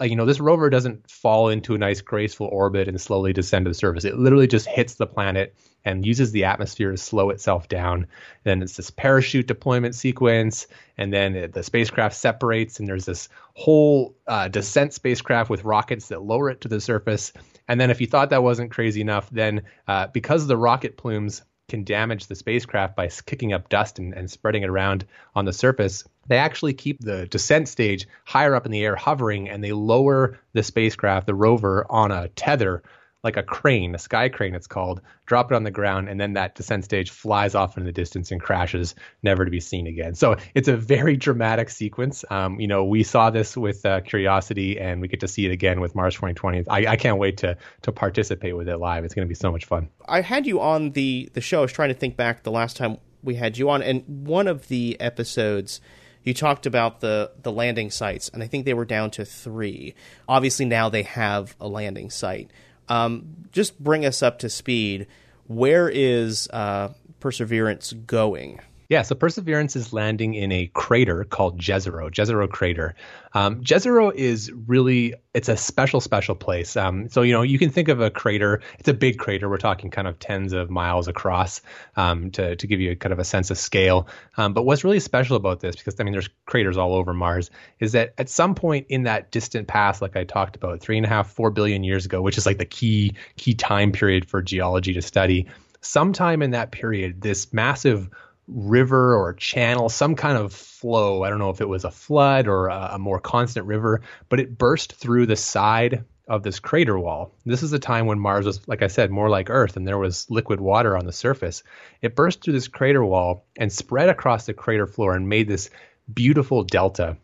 you 0.01 0.18
know, 0.18 0.25
this 0.25 0.41
rover 0.41 0.69
doesn't 0.69 1.09
fall 1.09 1.47
into 1.47 1.74
a 1.74 1.77
nice 1.77 2.01
graceful 2.01 2.47
orbit 2.47 2.89
and 2.89 3.00
slowly 3.00 3.31
descend 3.31 3.63
to 3.63 3.69
the 3.69 3.75
surface. 3.75 4.03
It 4.03 4.18
literally 4.18 4.45
just 4.45 4.68
hits 4.68 4.95
the 4.95 5.07
planet 5.07 5.56
and 5.86 6.06
uses 6.06 6.33
the 6.33 6.44
atmosphere 6.44 6.91
to 6.91 6.97
slow 6.97 7.30
itself 7.30 7.69
down. 7.69 8.07
Then 8.44 8.62
it's 8.62 8.75
this 8.75 8.91
parachute 8.91 9.47
deployment 9.47 9.95
sequence, 9.95 10.68
and 10.97 11.13
then 11.13 11.33
it, 11.38 11.53
the 11.53 11.63
spacecraft 11.63 12.18
separates, 12.18 12.77
and 12.81 12.89
there's 12.89 13.06
this 13.06 13.30
whole 13.53 14.18
uh, 14.27 14.50
descent 14.50 14.91
spacecraft 14.91 15.50
with 15.50 15.63
rockets 15.63 16.09
that 16.09 16.24
lower 16.24 16.50
it 16.50 16.59
to 16.59 16.68
the 16.68 16.81
surface. 16.81 17.31
And 17.69 17.80
then, 17.80 17.89
if 17.89 18.01
you 18.01 18.07
thought 18.07 18.31
that 18.31 18.44
wasn't 18.44 18.71
crazy 18.71 19.00
enough, 19.00 19.30
then 19.30 19.62
uh, 19.88 20.07
because 20.07 20.45
the 20.45 20.57
rocket 20.57 20.97
plumes 20.97 21.41
can 21.69 21.83
damage 21.83 22.27
the 22.27 22.36
spacecraft 22.36 22.95
by 22.95 23.07
kicking 23.25 23.54
up 23.54 23.69
dust 23.69 24.00
and, 24.00 24.13
and 24.13 24.30
spreading 24.30 24.63
it 24.63 24.69
around 24.69 25.06
on 25.36 25.45
the 25.45 25.54
surface, 25.54 26.04
they 26.27 26.38
actually 26.38 26.74
keep 26.74 27.00
the 27.00 27.25
descent 27.27 27.68
stage 27.69 28.07
higher 28.25 28.56
up 28.56 28.66
in 28.66 28.71
the 28.71 28.83
air 28.83 28.95
hovering 28.95 29.48
and 29.48 29.63
they 29.63 29.71
lower 29.71 30.38
the 30.54 30.63
spacecraft, 30.63 31.27
the 31.27 31.36
rover, 31.36 31.86
on 31.89 32.12
a 32.12 32.27
tether 32.30 32.83
like 33.24 33.38
a 33.38 33.44
crane, 33.44 33.94
a 33.95 33.98
sky 33.98 34.30
crane 34.30 34.56
it's 34.56 34.68
called, 34.68 35.01
drop 35.25 35.51
it 35.51 35.56
on 35.56 35.63
the 35.63 35.71
ground, 35.71 36.07
and 36.07 36.19
then 36.19 36.33
that 36.33 36.56
descent 36.56 36.86
stage 36.86 37.12
flies 37.12 37.54
off 37.54 37.77
in 37.77 37.83
the 37.83 37.92
distance 37.92 38.31
and 38.31 38.42
crashes, 38.42 38.95
never 39.24 39.44
to 39.44 39.51
be 39.51 39.60
seen 39.60 39.88
again. 39.88 40.16
So 40.16 40.38
it's 40.54 40.68
a 40.68 40.77
very 40.77 41.18
dramatic 41.18 41.69
sequence. 41.69 42.24
Um, 42.30 42.60
you 42.60 42.68
know, 42.68 42.86
we 42.86 43.04
saw 43.04 43.30
this 43.30 43.57
with 43.57 43.86
uh, 43.86 44.01
Curiosity, 44.01 44.80
and 44.80 45.01
we 45.01 45.07
get 45.07 45.19
to 45.19 45.27
see 45.27 45.45
it 45.45 45.51
again 45.51 45.81
with 45.81 45.95
Mars 45.95 46.16
2020. 46.16 46.66
I, 46.69 46.92
I 46.92 46.95
can't 46.95 47.18
wait 47.18 47.38
to 47.38 47.57
to 47.81 47.92
participate 47.92 48.56
with 48.56 48.69
it 48.69 48.77
live. 48.77 49.04
It's 49.04 49.13
going 49.13 49.27
to 49.27 49.30
be 49.30 49.36
so 49.36 49.51
much 49.51 49.65
fun. 49.65 49.89
I 50.07 50.22
had 50.22 50.48
you 50.48 50.62
on 50.62 50.92
the 50.92 51.30
the 51.33 51.42
show. 51.42 51.60
I 51.60 51.62
was 51.63 51.74
trying 51.74 51.89
to 51.89 51.95
think 51.95 52.15
back 52.15 52.44
the 52.44 52.51
last 52.51 52.77
time 52.77 52.98
we 53.22 53.36
had 53.36 53.57
you 53.57 53.69
on, 53.69 53.81
and 53.81 54.04
one 54.27 54.48
of 54.48 54.69
the 54.69 55.00
episodes 55.00 55.81
you 56.24 56.33
talked 56.33 56.65
about 56.65 57.00
the 57.00 57.31
the 57.42 57.51
landing 57.51 57.92
sites, 57.92 58.30
and 58.30 58.44
I 58.44 58.48
think 58.48 58.65
they 58.65 58.74
were 58.74 58.86
down 58.86 59.12
to 59.12 59.25
three. 59.25 59.95
Obviously, 60.27 60.65
now 60.65 60.89
they 60.89 61.04
have 61.04 61.56
a 61.60 61.68
landing 61.68 62.10
site. 62.10 62.51
Um, 62.89 63.45
just 63.51 63.80
bring 63.81 64.06
us 64.06 64.21
up 64.21 64.39
to 64.39 64.50
speed. 64.50 65.07
Where 65.47 65.89
is 65.89 66.47
uh, 66.51 66.89
Perseverance 67.19 67.94
going? 67.94 68.59
Yeah, 68.89 69.03
so 69.03 69.13
Perseverance 69.13 69.75
is 69.75 69.94
landing 69.94 70.33
in 70.33 70.51
a 70.51 70.65
crater 70.74 71.24
called 71.24 71.62
Jezero, 71.62 72.09
Jezero 72.09 72.50
crater. 72.50 72.95
Um, 73.33 73.62
Jezero 73.62 74.12
is 74.12 74.51
really 74.65 75.13
it's 75.36 75.48
a 75.48 75.55
special, 75.55 76.01
special 76.01 76.34
place. 76.34 76.75
Um, 76.75 77.08
so 77.08 77.22
you 77.22 77.31
know 77.31 77.43
you 77.43 77.60
can 77.60 77.69
think 77.69 77.88
of 77.88 78.01
a 78.01 78.10
crater. 78.10 78.62
It's 78.79 78.89
a 78.89 78.96
big 78.96 79.19
crater. 79.19 79.48
We're 79.48 79.58
talking 79.58 79.91
kind 79.91 80.08
of 80.08 80.17
tens 80.17 80.53
of 80.53 80.72
miles 80.72 81.08
across 81.08 81.62
um, 81.98 82.31
to 82.31 82.55
to 82.55 82.65
give 82.65 82.81
you 82.81 82.93
a, 82.93 82.96
kind 82.96 83.13
of 83.13 83.19
a 83.19 83.24
sense 83.24 83.51
of 83.51 83.60
scale. 83.60 84.08
Um, 84.38 84.53
but 84.53 84.63
what's 84.63 84.84
really 84.84 85.00
special 85.00 85.36
about 85.36 85.60
this, 85.60 85.75
because 85.75 85.93
I 86.00 86.03
mean 86.03 86.13
there's 86.13 86.29
craters 86.48 86.75
all 86.75 86.96
over 86.96 87.13
Mars, 87.13 87.51
is 87.79 87.91
that 87.91 88.15
at 88.17 88.27
some 88.27 88.55
point 88.55 88.88
in 88.89 89.03
that 89.03 89.29
distant 89.29 89.67
past, 89.67 90.01
like 90.01 90.15
I 90.15 90.24
talked 90.24 90.55
about, 90.55 90.79
three 90.81 90.98
and 90.98 91.05
a 91.05 91.10
half, 91.10 91.29
four 91.29 91.51
billion 91.51 91.84
years 91.84 92.08
ago, 92.08 92.24
which 92.24 92.39
is 92.39 92.48
like 92.48 92.58
the 92.58 92.65
key 92.65 93.13
key 93.38 93.53
time 93.53 93.91
period 93.91 94.27
for 94.27 94.41
geology 94.41 94.93
to 94.93 95.01
study. 95.03 95.46
Sometime 95.81 96.41
in 96.41 96.51
that 96.51 96.72
period, 96.72 97.22
this 97.22 97.53
massive 97.53 98.10
river 98.50 99.15
or 99.15 99.34
channel, 99.34 99.89
some 99.89 100.15
kind 100.15 100.38
of 100.38 100.53
flow. 100.53 101.24
I 101.24 101.29
don't 101.29 101.39
know 101.39 101.50
if 101.50 101.62
it 101.62 101.70
was 101.70 101.86
a 101.86 101.91
flood 101.91 102.48
or 102.48 102.68
a, 102.68 102.91
a, 102.94 103.00
more 103.00 103.20
constant 103.20 103.65
river, 103.65 104.01
but 104.27 104.39
it 104.39 104.58
burst 104.58 104.94
through 104.94 105.25
the 105.27 105.36
side 105.36 106.03
of 106.27 106.44
this 106.44 106.60
crater 106.60 106.98
wall. 106.98 107.34
This 107.46 107.63
is 107.63 107.74
a 107.74 107.79
time 107.79 108.06
when 108.06 108.20
Mars 108.20 108.46
was, 108.46 108.68
like 108.68 108.84
I 108.84 108.88
said, 108.88 109.12
more 109.12 109.29
like 109.29 109.50
Earth 109.50 109.77
and 109.77 109.88
there 109.88 109.98
was 109.98 110.29
liquid 110.29 110.62
water 110.62 110.96
on 110.98 111.06
the 111.06 111.12
surface. 111.12 111.63
It 112.01 112.15
burst 112.15 112.44
through 112.44 112.53
this 112.53 112.68
crater 112.68 113.03
wall 113.03 113.46
and 113.58 113.72
spread 113.72 114.10
across 114.10 114.46
the 114.46 114.53
crater 114.53 114.88
floor 114.88 115.15
and 115.15 115.27
made 115.27 115.48
this 115.48 115.70
beautiful 116.13 116.63
delta 116.63 117.18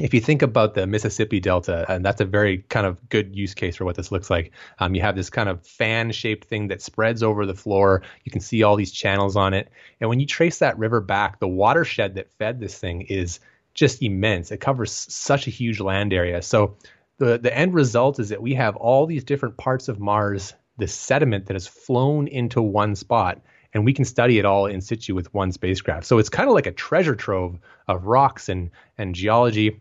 if 0.00 0.12
you 0.12 0.20
think 0.20 0.42
about 0.42 0.74
the 0.74 0.86
Mississippi 0.86 1.38
Delta, 1.38 1.84
and 1.88 2.04
that's 2.04 2.20
a 2.20 2.24
very 2.24 2.58
kind 2.68 2.84
of 2.84 3.08
good 3.08 3.34
use 3.34 3.54
case 3.54 3.76
for 3.76 3.84
what 3.84 3.94
this 3.94 4.10
looks 4.10 4.28
like. 4.28 4.50
Um, 4.80 4.94
you 4.94 5.00
have 5.02 5.14
this 5.14 5.30
kind 5.30 5.48
of 5.48 5.64
fan 5.64 6.10
shaped 6.10 6.48
thing 6.48 6.68
that 6.68 6.82
spreads 6.82 7.22
over 7.22 7.46
the 7.46 7.54
floor. 7.54 8.02
You 8.24 8.32
can 8.32 8.40
see 8.40 8.64
all 8.64 8.74
these 8.74 8.90
channels 8.90 9.36
on 9.36 9.54
it. 9.54 9.70
And 10.00 10.10
when 10.10 10.18
you 10.18 10.26
trace 10.26 10.58
that 10.58 10.78
river 10.78 11.00
back, 11.00 11.38
the 11.38 11.46
watershed 11.46 12.16
that 12.16 12.32
fed 12.32 12.58
this 12.58 12.76
thing 12.76 13.02
is 13.02 13.38
just 13.72 14.02
immense. 14.02 14.50
It 14.50 14.60
covers 14.60 14.90
such 14.90 15.46
a 15.46 15.50
huge 15.50 15.78
land 15.78 16.12
area. 16.12 16.42
So 16.42 16.76
the, 17.18 17.38
the 17.38 17.56
end 17.56 17.74
result 17.74 18.18
is 18.18 18.30
that 18.30 18.42
we 18.42 18.54
have 18.54 18.74
all 18.74 19.06
these 19.06 19.22
different 19.22 19.56
parts 19.56 19.86
of 19.88 20.00
Mars, 20.00 20.54
the 20.76 20.88
sediment 20.88 21.46
that 21.46 21.54
has 21.54 21.68
flown 21.68 22.26
into 22.26 22.60
one 22.60 22.96
spot 22.96 23.42
and 23.74 23.84
we 23.84 23.92
can 23.92 24.04
study 24.04 24.38
it 24.38 24.44
all 24.44 24.66
in 24.66 24.80
situ 24.80 25.14
with 25.14 25.34
one 25.34 25.52
spacecraft. 25.52 26.06
So 26.06 26.18
it's 26.18 26.28
kind 26.28 26.48
of 26.48 26.54
like 26.54 26.66
a 26.66 26.72
treasure 26.72 27.16
trove 27.16 27.58
of 27.88 28.06
rocks 28.06 28.48
and 28.48 28.70
and 28.96 29.14
geology 29.14 29.80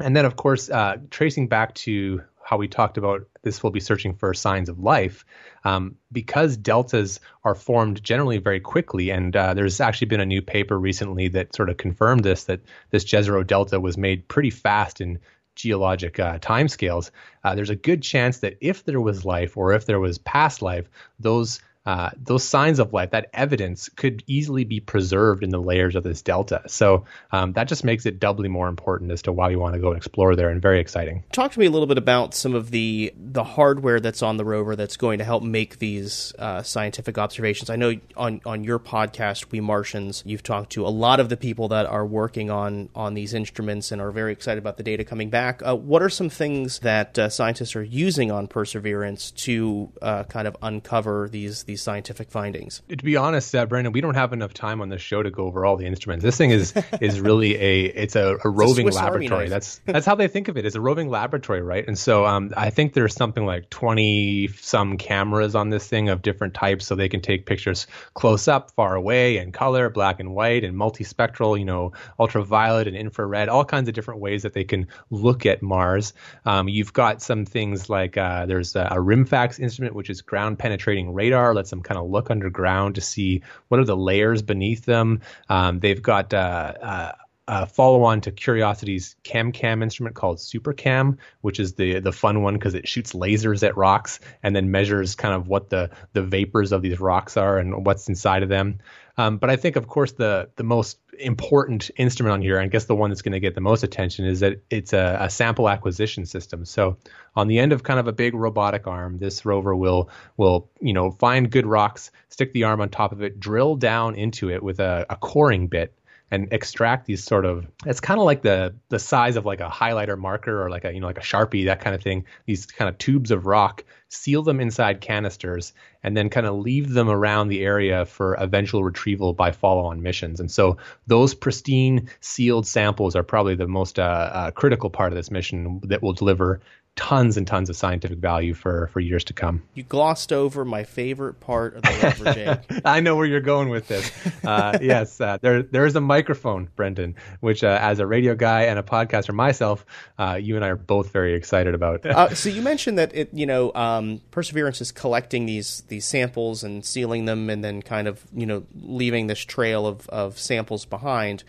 and 0.00 0.16
then, 0.16 0.24
of 0.24 0.36
course, 0.36 0.70
uh, 0.70 0.96
tracing 1.10 1.48
back 1.48 1.74
to 1.74 2.22
how 2.42 2.58
we 2.58 2.68
talked 2.68 2.98
about 2.98 3.26
this 3.42 3.62
will 3.62 3.70
be 3.70 3.80
searching 3.80 4.14
for 4.14 4.34
signs 4.34 4.68
of 4.68 4.78
life. 4.78 5.24
Um, 5.64 5.96
because 6.12 6.56
deltas 6.56 7.20
are 7.44 7.54
formed 7.54 8.02
generally 8.02 8.38
very 8.38 8.60
quickly, 8.60 9.10
and 9.10 9.34
uh, 9.34 9.54
there's 9.54 9.80
actually 9.80 10.08
been 10.08 10.20
a 10.20 10.26
new 10.26 10.42
paper 10.42 10.78
recently 10.78 11.28
that 11.28 11.54
sort 11.54 11.70
of 11.70 11.76
confirmed 11.76 12.24
this 12.24 12.44
that 12.44 12.60
this 12.90 13.04
Jezero 13.04 13.46
delta 13.46 13.80
was 13.80 13.96
made 13.96 14.28
pretty 14.28 14.50
fast 14.50 15.00
in 15.00 15.20
geologic 15.54 16.18
uh, 16.18 16.38
timescales. 16.38 17.10
Uh, 17.44 17.54
there's 17.54 17.70
a 17.70 17.76
good 17.76 18.02
chance 18.02 18.38
that 18.40 18.58
if 18.60 18.84
there 18.84 19.00
was 19.00 19.24
life 19.24 19.56
or 19.56 19.72
if 19.72 19.86
there 19.86 20.00
was 20.00 20.18
past 20.18 20.60
life, 20.60 20.90
those 21.20 21.60
uh, 21.86 22.10
those 22.16 22.44
signs 22.44 22.78
of 22.78 22.92
life, 22.92 23.10
that 23.10 23.28
evidence 23.34 23.88
could 23.90 24.22
easily 24.26 24.64
be 24.64 24.80
preserved 24.80 25.42
in 25.42 25.50
the 25.50 25.60
layers 25.60 25.94
of 25.96 26.02
this 26.02 26.22
delta. 26.22 26.62
So 26.66 27.04
um, 27.30 27.52
that 27.52 27.68
just 27.68 27.84
makes 27.84 28.06
it 28.06 28.18
doubly 28.18 28.48
more 28.48 28.68
important 28.68 29.10
as 29.10 29.22
to 29.22 29.32
why 29.32 29.48
we 29.48 29.56
want 29.56 29.74
to 29.74 29.80
go 29.80 29.88
and 29.88 29.96
explore 29.96 30.34
there, 30.34 30.48
and 30.48 30.62
very 30.62 30.80
exciting. 30.80 31.24
Talk 31.32 31.52
to 31.52 31.60
me 31.60 31.66
a 31.66 31.70
little 31.70 31.86
bit 31.86 31.98
about 31.98 32.34
some 32.34 32.54
of 32.54 32.70
the 32.70 33.12
the 33.16 33.44
hardware 33.44 34.00
that's 34.00 34.22
on 34.22 34.36
the 34.36 34.44
rover 34.44 34.76
that's 34.76 34.96
going 34.96 35.18
to 35.18 35.24
help 35.24 35.42
make 35.42 35.78
these 35.78 36.32
uh, 36.38 36.62
scientific 36.62 37.18
observations. 37.18 37.68
I 37.68 37.76
know 37.76 37.94
on 38.16 38.40
on 38.46 38.64
your 38.64 38.78
podcast, 38.78 39.50
We 39.50 39.60
Martians, 39.60 40.22
you've 40.24 40.42
talked 40.42 40.72
to 40.72 40.86
a 40.86 40.88
lot 40.88 41.20
of 41.20 41.28
the 41.28 41.36
people 41.36 41.68
that 41.68 41.86
are 41.86 42.06
working 42.06 42.50
on 42.50 42.88
on 42.94 43.14
these 43.14 43.34
instruments 43.34 43.92
and 43.92 44.00
are 44.00 44.10
very 44.10 44.32
excited 44.32 44.58
about 44.58 44.78
the 44.78 44.82
data 44.82 45.04
coming 45.04 45.28
back. 45.28 45.60
Uh, 45.62 45.76
what 45.76 46.02
are 46.02 46.08
some 46.08 46.30
things 46.30 46.78
that 46.78 47.18
uh, 47.18 47.28
scientists 47.28 47.76
are 47.76 47.82
using 47.82 48.30
on 48.30 48.46
Perseverance 48.46 49.30
to 49.32 49.90
uh, 50.00 50.24
kind 50.24 50.48
of 50.48 50.56
uncover 50.62 51.28
these 51.28 51.64
these 51.64 51.73
scientific 51.76 52.30
findings. 52.30 52.82
To 52.88 52.96
be 52.96 53.16
honest, 53.16 53.54
uh, 53.54 53.66
Brandon, 53.66 53.92
we 53.92 54.00
don't 54.00 54.14
have 54.14 54.32
enough 54.32 54.54
time 54.54 54.80
on 54.80 54.88
this 54.88 55.02
show 55.02 55.22
to 55.22 55.30
go 55.30 55.46
over 55.46 55.64
all 55.64 55.76
the 55.76 55.86
instruments. 55.86 56.22
This 56.22 56.36
thing 56.36 56.50
is 56.50 56.74
is 57.00 57.20
really 57.20 57.56
a 57.56 57.84
it's 57.84 58.16
a, 58.16 58.36
a 58.44 58.48
roving 58.48 58.88
it's 58.88 58.96
a 58.96 59.00
laboratory. 59.00 59.48
That's 59.48 59.80
that's 59.84 60.06
how 60.06 60.14
they 60.14 60.28
think 60.28 60.48
of 60.48 60.56
it 60.56 60.66
It's 60.66 60.76
a 60.76 60.80
roving 60.80 61.08
laboratory, 61.08 61.62
right? 61.62 61.86
And 61.86 61.98
so 61.98 62.26
um, 62.26 62.52
I 62.56 62.70
think 62.70 62.94
there's 62.94 63.14
something 63.14 63.44
like 63.44 63.70
20 63.70 64.48
some 64.60 64.98
cameras 64.98 65.54
on 65.54 65.70
this 65.70 65.86
thing 65.86 66.08
of 66.08 66.22
different 66.22 66.54
types, 66.54 66.86
so 66.86 66.94
they 66.94 67.08
can 67.08 67.20
take 67.20 67.46
pictures 67.46 67.86
close 68.14 68.48
up, 68.48 68.70
far 68.72 68.94
away, 68.94 69.38
and 69.38 69.52
color, 69.52 69.90
black 69.90 70.20
and 70.20 70.34
white, 70.34 70.64
and 70.64 70.76
multispectral, 70.76 71.58
you 71.58 71.64
know, 71.64 71.92
ultraviolet 72.18 72.86
and 72.86 72.96
infrared, 72.96 73.48
all 73.48 73.64
kinds 73.64 73.88
of 73.88 73.94
different 73.94 74.20
ways 74.20 74.42
that 74.42 74.52
they 74.52 74.64
can 74.64 74.88
look 75.10 75.46
at 75.46 75.62
Mars. 75.62 76.12
Um, 76.44 76.68
you've 76.68 76.92
got 76.92 77.22
some 77.22 77.44
things 77.44 77.88
like 77.88 78.16
uh, 78.16 78.46
there's 78.46 78.76
a, 78.76 78.82
a 78.90 78.96
RIMFAX 78.96 79.58
instrument, 79.60 79.94
which 79.94 80.10
is 80.10 80.22
ground 80.22 80.58
penetrating 80.58 81.12
radar, 81.12 81.54
lets 81.64 81.70
them 81.70 81.82
kind 81.82 81.98
of 81.98 82.10
look 82.10 82.30
underground 82.30 82.94
to 82.96 83.00
see 83.00 83.42
what 83.68 83.80
are 83.80 83.84
the 83.84 83.96
layers 83.96 84.42
beneath 84.42 84.84
them. 84.84 85.20
Um, 85.48 85.80
they've 85.80 86.02
got 86.02 86.34
uh, 86.34 86.74
uh, 86.82 87.12
a 87.48 87.66
follow 87.66 88.02
on 88.02 88.20
to 88.22 88.30
Curiosity's 88.30 89.16
ChemCam 89.24 89.82
instrument 89.82 90.14
called 90.14 90.38
SuperCam, 90.38 91.16
which 91.40 91.58
is 91.58 91.74
the 91.74 92.00
the 92.00 92.12
fun 92.12 92.42
one 92.42 92.54
because 92.54 92.74
it 92.74 92.86
shoots 92.86 93.12
lasers 93.12 93.62
at 93.66 93.76
rocks 93.78 94.20
and 94.42 94.54
then 94.54 94.70
measures 94.70 95.14
kind 95.14 95.34
of 95.34 95.48
what 95.48 95.70
the 95.70 95.90
the 96.12 96.22
vapors 96.22 96.70
of 96.70 96.82
these 96.82 97.00
rocks 97.00 97.38
are 97.38 97.58
and 97.58 97.86
what's 97.86 98.08
inside 98.08 98.42
of 98.42 98.50
them. 98.50 98.78
Um, 99.16 99.38
but 99.38 99.48
I 99.48 99.56
think, 99.56 99.76
of 99.76 99.86
course, 99.86 100.12
the 100.12 100.50
the 100.56 100.64
most 100.64 100.98
important 101.18 101.90
instrument 101.96 102.32
on 102.34 102.42
here, 102.42 102.58
I 102.58 102.66
guess 102.66 102.84
the 102.84 102.94
one 102.94 103.10
that's 103.10 103.22
going 103.22 103.32
to 103.32 103.40
get 103.40 103.54
the 103.54 103.60
most 103.60 103.82
attention, 103.82 104.24
is 104.24 104.40
that 104.40 104.62
it's 104.70 104.92
a, 104.92 105.18
a, 105.20 105.30
sample 105.30 105.68
acquisition 105.68 106.26
system. 106.26 106.64
So 106.64 106.98
on 107.34 107.48
the 107.48 107.58
end 107.58 107.72
of 107.72 107.82
kind 107.82 108.00
of 108.00 108.06
a 108.06 108.12
big 108.12 108.34
robotic 108.34 108.86
arm, 108.86 109.18
this 109.18 109.44
rover 109.44 109.74
will 109.74 110.10
will 110.36 110.70
you 110.80 110.92
know 110.92 111.10
find 111.10 111.50
good 111.50 111.66
rocks, 111.66 112.10
stick 112.28 112.52
the 112.52 112.64
arm 112.64 112.80
on 112.80 112.88
top 112.88 113.12
of 113.12 113.22
it, 113.22 113.40
drill 113.40 113.76
down 113.76 114.14
into 114.14 114.50
it 114.50 114.62
with 114.62 114.80
a, 114.80 115.06
a 115.10 115.16
coring 115.16 115.68
bit, 115.68 115.96
and 116.34 116.52
extract 116.52 117.06
these 117.06 117.22
sort 117.22 117.46
of 117.46 117.64
it's 117.86 118.00
kind 118.00 118.18
of 118.18 118.26
like 118.26 118.42
the 118.42 118.74
the 118.88 118.98
size 118.98 119.36
of 119.36 119.46
like 119.46 119.60
a 119.60 119.68
highlighter 119.68 120.18
marker 120.18 120.62
or 120.62 120.68
like 120.68 120.84
a 120.84 120.92
you 120.92 121.00
know 121.00 121.06
like 121.06 121.18
a 121.18 121.22
sharpie 121.22 121.66
that 121.66 121.80
kind 121.80 121.94
of 121.94 122.02
thing. 122.02 122.24
These 122.46 122.66
kind 122.66 122.88
of 122.88 122.98
tubes 122.98 123.30
of 123.30 123.46
rock 123.46 123.84
seal 124.08 124.42
them 124.42 124.60
inside 124.60 125.00
canisters 125.00 125.72
and 126.02 126.16
then 126.16 126.28
kind 126.28 126.46
of 126.46 126.56
leave 126.56 126.90
them 126.90 127.08
around 127.08 127.48
the 127.48 127.62
area 127.62 128.04
for 128.04 128.34
eventual 128.34 128.84
retrieval 128.84 129.32
by 129.32 129.50
follow-on 129.50 130.02
missions. 130.02 130.40
And 130.40 130.50
so 130.50 130.76
those 131.06 131.34
pristine 131.34 132.10
sealed 132.20 132.66
samples 132.66 133.16
are 133.16 133.22
probably 133.22 133.54
the 133.54 133.66
most 133.66 133.98
uh, 133.98 134.02
uh, 134.02 134.50
critical 134.50 134.90
part 134.90 135.12
of 135.12 135.16
this 135.16 135.30
mission 135.30 135.80
that 135.84 136.02
will 136.02 136.12
deliver 136.12 136.60
tons 136.96 137.36
and 137.36 137.46
tons 137.46 137.68
of 137.68 137.76
scientific 137.76 138.18
value 138.18 138.54
for 138.54 138.88
for 138.92 139.00
years 139.00 139.24
to 139.24 139.32
come. 139.32 139.62
You 139.74 139.82
glossed 139.82 140.32
over 140.32 140.64
my 140.64 140.84
favorite 140.84 141.40
part 141.40 141.74
of 141.76 141.82
the 141.82 142.62
rover, 142.68 142.80
I 142.84 143.00
know 143.00 143.16
where 143.16 143.26
you're 143.26 143.40
going 143.40 143.68
with 143.68 143.88
this. 143.88 144.12
Uh, 144.44 144.78
yes, 144.82 145.20
uh, 145.20 145.38
there 145.40 145.62
there 145.62 145.86
is 145.86 145.96
a 145.96 146.00
microphone, 146.00 146.68
Brendan, 146.76 147.16
which 147.40 147.64
uh, 147.64 147.78
as 147.80 147.98
a 147.98 148.06
radio 148.06 148.34
guy 148.34 148.62
and 148.62 148.78
a 148.78 148.82
podcaster 148.82 149.34
myself, 149.34 149.84
uh, 150.18 150.38
you 150.40 150.54
and 150.56 150.64
I 150.64 150.68
are 150.68 150.76
both 150.76 151.10
very 151.12 151.34
excited 151.34 151.74
about. 151.74 152.06
Uh, 152.06 152.34
so 152.34 152.48
you 152.48 152.62
mentioned 152.62 152.98
that 152.98 153.14
it, 153.14 153.30
you 153.32 153.46
know, 153.46 153.72
um, 153.74 154.20
Perseverance 154.30 154.80
is 154.80 154.92
collecting 154.92 155.46
these 155.46 155.82
these 155.88 156.04
samples 156.04 156.62
and 156.62 156.84
sealing 156.84 157.24
them, 157.24 157.50
and 157.50 157.64
then 157.64 157.82
kind 157.82 158.06
of 158.06 158.24
you 158.32 158.46
know 158.46 158.64
leaving 158.80 159.26
this 159.26 159.40
trail 159.40 159.86
of 159.86 160.08
of 160.10 160.38
samples 160.38 160.84
behind, 160.84 161.42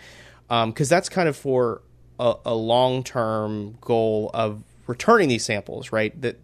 because 0.47 0.91
um, 0.91 0.95
that's 0.95 1.09
kind 1.09 1.29
of 1.29 1.35
for 1.35 1.83
a, 2.19 2.33
a 2.45 2.55
long 2.55 3.03
term 3.03 3.77
goal 3.81 4.31
of 4.33 4.63
returning 4.87 5.29
these 5.29 5.45
samples, 5.45 5.91
right? 5.91 6.19
That 6.21 6.39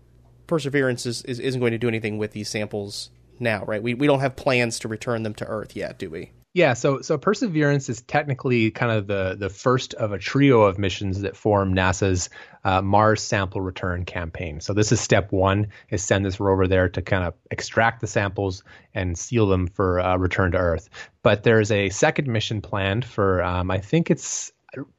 Perseverance 0.48 1.05
is, 1.05 1.24
is, 1.24 1.39
isn't 1.39 1.60
going 1.60 1.71
to 1.71 1.77
do 1.77 1.88
anything 1.88 2.17
with 2.17 2.31
these 2.31 2.50
samples 2.50 3.10
now, 3.39 3.63
right? 3.65 3.81
We, 3.81 3.93
we 3.93 4.07
don't 4.07 4.19
have 4.19 4.36
plans 4.36 4.79
to 4.79 4.88
return 4.88 5.24
them 5.24 5.33
to 5.36 5.45
Earth 5.45 5.75
yet, 5.75 5.98
do 5.98 6.10
we? 6.10 6.31
Yeah, 6.53 6.74
so 6.74 7.00
so 7.00 7.17
Perseverance 7.17 7.88
is 7.88 8.01
technically 8.01 8.71
kind 8.71 8.91
of 8.91 9.07
the 9.07 9.38
the 9.39 9.48
first 9.48 9.93
of 9.93 10.12
a 10.12 10.17
trio 10.17 10.63
of 10.63 10.77
missions 10.77 11.21
that 11.21 11.38
form 11.38 11.74
NASA's 11.74 12.29
uh, 12.65 12.81
Mars 12.81 13.21
sample 13.21 13.62
return 13.62 14.03
campaign. 14.03 14.60
So 14.60 14.74
this 14.74 14.91
is 14.91 15.00
step 15.00 15.31
one: 15.31 15.67
is 15.91 16.03
send 16.03 16.25
this 16.25 16.41
rover 16.41 16.67
there 16.67 16.89
to 16.89 17.01
kind 17.01 17.24
of 17.24 17.36
extract 17.51 18.01
the 18.01 18.07
samples 18.07 18.65
and 18.93 19.17
seal 19.17 19.48
them 19.48 19.67
for 19.67 20.01
uh, 20.01 20.17
return 20.17 20.51
to 20.51 20.57
Earth. 20.57 20.89
But 21.24 21.43
there's 21.43 21.71
a 21.71 21.88
second 21.88 22.27
mission 22.27 22.60
planned 22.60 23.05
for 23.05 23.41
um, 23.41 23.71
I 23.71 23.77
think 23.77 24.12
it's 24.12 24.51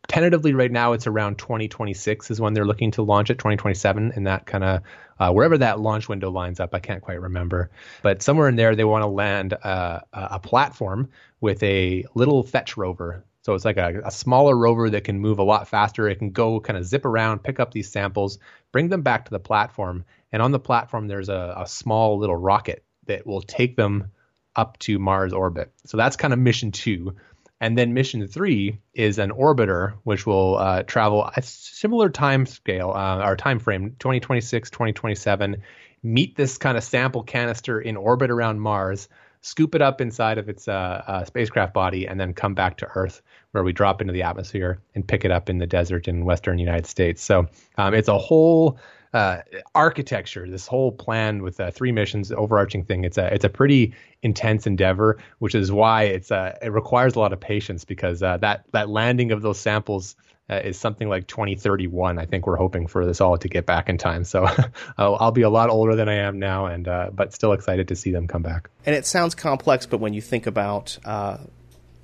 tentatively 0.06 0.52
right 0.52 0.70
now 0.70 0.92
it's 0.92 1.06
around 1.06 1.38
2026 1.38 2.30
is 2.30 2.40
when 2.40 2.52
they're 2.52 2.66
looking 2.66 2.90
to 2.90 3.02
launch 3.02 3.30
it 3.30 3.38
2027 3.38 4.12
and 4.14 4.26
that 4.26 4.44
kind 4.44 4.64
of 4.64 4.82
uh, 5.18 5.32
wherever 5.32 5.56
that 5.56 5.80
launch 5.80 6.08
window 6.08 6.30
lines 6.30 6.60
up 6.60 6.74
i 6.74 6.78
can't 6.78 7.02
quite 7.02 7.20
remember. 7.20 7.70
But 8.02 8.22
somewhere 8.22 8.48
in 8.48 8.56
there 8.56 8.76
they 8.76 8.84
want 8.84 9.02
to 9.02 9.08
land 9.08 9.54
uh, 9.54 10.00
a 10.12 10.38
platform 10.38 11.10
with 11.40 11.62
a 11.62 12.04
little 12.14 12.42
fetch 12.42 12.76
rover. 12.76 13.24
So 13.42 13.54
it's 13.54 13.64
like 13.64 13.76
a, 13.76 14.02
a, 14.04 14.10
smaller 14.10 14.56
rover 14.56 14.90
that 14.90 15.02
can 15.02 15.18
move 15.18 15.40
a 15.40 15.42
lot 15.42 15.66
faster. 15.66 16.08
It 16.08 16.20
can 16.20 16.30
go 16.30 16.60
kind 16.60 16.78
of 16.78 16.84
zip 16.84 17.04
around 17.04 17.42
pick 17.42 17.58
up 17.58 17.72
these 17.72 17.90
samples 17.90 18.38
bring 18.72 18.88
them 18.88 19.02
back 19.02 19.26
to 19.26 19.30
the 19.30 19.40
platform 19.40 20.04
and 20.32 20.42
on 20.42 20.50
the 20.50 20.58
platform 20.58 21.06
there's 21.08 21.28
a, 21.28 21.54
a 21.58 21.66
small 21.66 22.18
little 22.18 22.36
rocket 22.36 22.84
that 23.06 23.26
will 23.26 23.42
take 23.42 23.76
them 23.76 24.10
up 24.54 24.78
to 24.80 24.98
mars 24.98 25.32
orbit. 25.32 25.72
So 25.86 25.96
that's 25.96 26.16
kind 26.16 26.32
of 26.32 26.38
mission 26.38 26.72
two 26.72 27.16
and 27.62 27.78
then 27.78 27.94
mission 27.94 28.26
three 28.26 28.76
is 28.92 29.18
an 29.18 29.30
orbiter, 29.30 29.92
which 30.02 30.26
will 30.26 30.58
uh, 30.58 30.82
travel 30.82 31.30
a 31.36 31.40
similar 31.42 32.10
time 32.10 32.44
scale 32.44 32.90
uh, 32.90 33.24
or 33.24 33.36
time 33.36 33.60
frame, 33.60 33.94
2026, 34.00 34.68
2027, 34.68 35.62
meet 36.02 36.34
this 36.34 36.58
kind 36.58 36.76
of 36.76 36.82
sample 36.82 37.22
canister 37.22 37.80
in 37.80 37.96
orbit 37.96 38.32
around 38.32 38.58
Mars, 38.58 39.08
scoop 39.42 39.76
it 39.76 39.80
up 39.80 40.00
inside 40.00 40.38
of 40.38 40.48
its 40.48 40.66
uh, 40.66 41.04
uh, 41.06 41.24
spacecraft 41.24 41.72
body, 41.72 42.08
and 42.08 42.18
then 42.18 42.34
come 42.34 42.52
back 42.52 42.78
to 42.78 42.88
Earth, 42.96 43.22
where 43.52 43.62
we 43.62 43.72
drop 43.72 44.00
into 44.00 44.12
the 44.12 44.24
atmosphere 44.24 44.80
and 44.96 45.06
pick 45.06 45.24
it 45.24 45.30
up 45.30 45.48
in 45.48 45.58
the 45.58 45.66
desert 45.66 46.08
in 46.08 46.24
western 46.24 46.58
United 46.58 46.86
States. 46.86 47.22
So 47.22 47.46
um, 47.78 47.94
it's 47.94 48.08
a 48.08 48.18
whole 48.18 48.76
uh, 49.12 49.38
architecture, 49.74 50.48
this 50.48 50.66
whole 50.66 50.90
plan 50.90 51.42
with 51.42 51.60
uh, 51.60 51.70
three 51.70 51.92
missions, 51.92 52.32
overarching 52.32 52.84
thing. 52.84 53.04
It's 53.04 53.18
a 53.18 53.32
it's 53.32 53.44
a 53.44 53.48
pretty 53.48 53.94
intense 54.22 54.66
endeavor, 54.66 55.18
which 55.38 55.54
is 55.54 55.70
why 55.70 56.04
it's 56.04 56.30
uh, 56.30 56.56
it 56.62 56.72
requires 56.72 57.14
a 57.14 57.18
lot 57.18 57.32
of 57.32 57.40
patience 57.40 57.84
because 57.84 58.22
uh, 58.22 58.38
that 58.38 58.64
that 58.72 58.88
landing 58.88 59.32
of 59.32 59.42
those 59.42 59.58
samples. 59.58 60.16
Uh, 60.50 60.56
is 60.56 60.76
something 60.76 61.08
like 61.08 61.28
2031. 61.28 62.18
I 62.18 62.26
think 62.26 62.48
we're 62.48 62.56
hoping 62.56 62.88
for 62.88 63.06
this 63.06 63.20
all 63.20 63.38
to 63.38 63.48
get 63.48 63.64
back 63.64 63.88
in 63.88 63.96
time. 63.96 64.24
So 64.24 64.44
I'll, 64.98 65.16
I'll, 65.18 65.30
be 65.30 65.42
a 65.42 65.48
lot 65.48 65.70
older 65.70 65.94
than 65.94 66.08
I 66.08 66.14
am 66.14 66.40
now, 66.40 66.66
and 66.66 66.86
uh, 66.88 67.10
but 67.12 67.32
still 67.32 67.52
excited 67.52 67.88
to 67.88 67.96
see 67.96 68.10
them 68.10 68.26
come 68.26 68.42
back. 68.42 68.68
And 68.84 68.94
it 68.94 69.06
sounds 69.06 69.36
complex, 69.36 69.86
but 69.86 69.98
when 69.98 70.12
you 70.14 70.20
think 70.20 70.48
about 70.48 70.98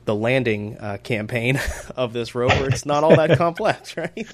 the 0.08 0.14
landing 0.14 0.74
uh, 0.78 0.96
campaign 1.02 1.60
of 1.96 2.14
this 2.14 2.34
rover, 2.34 2.66
it's 2.66 2.86
not 2.86 3.04
all 3.04 3.14
that 3.14 3.36
complex, 3.38 3.94
right? 3.94 4.26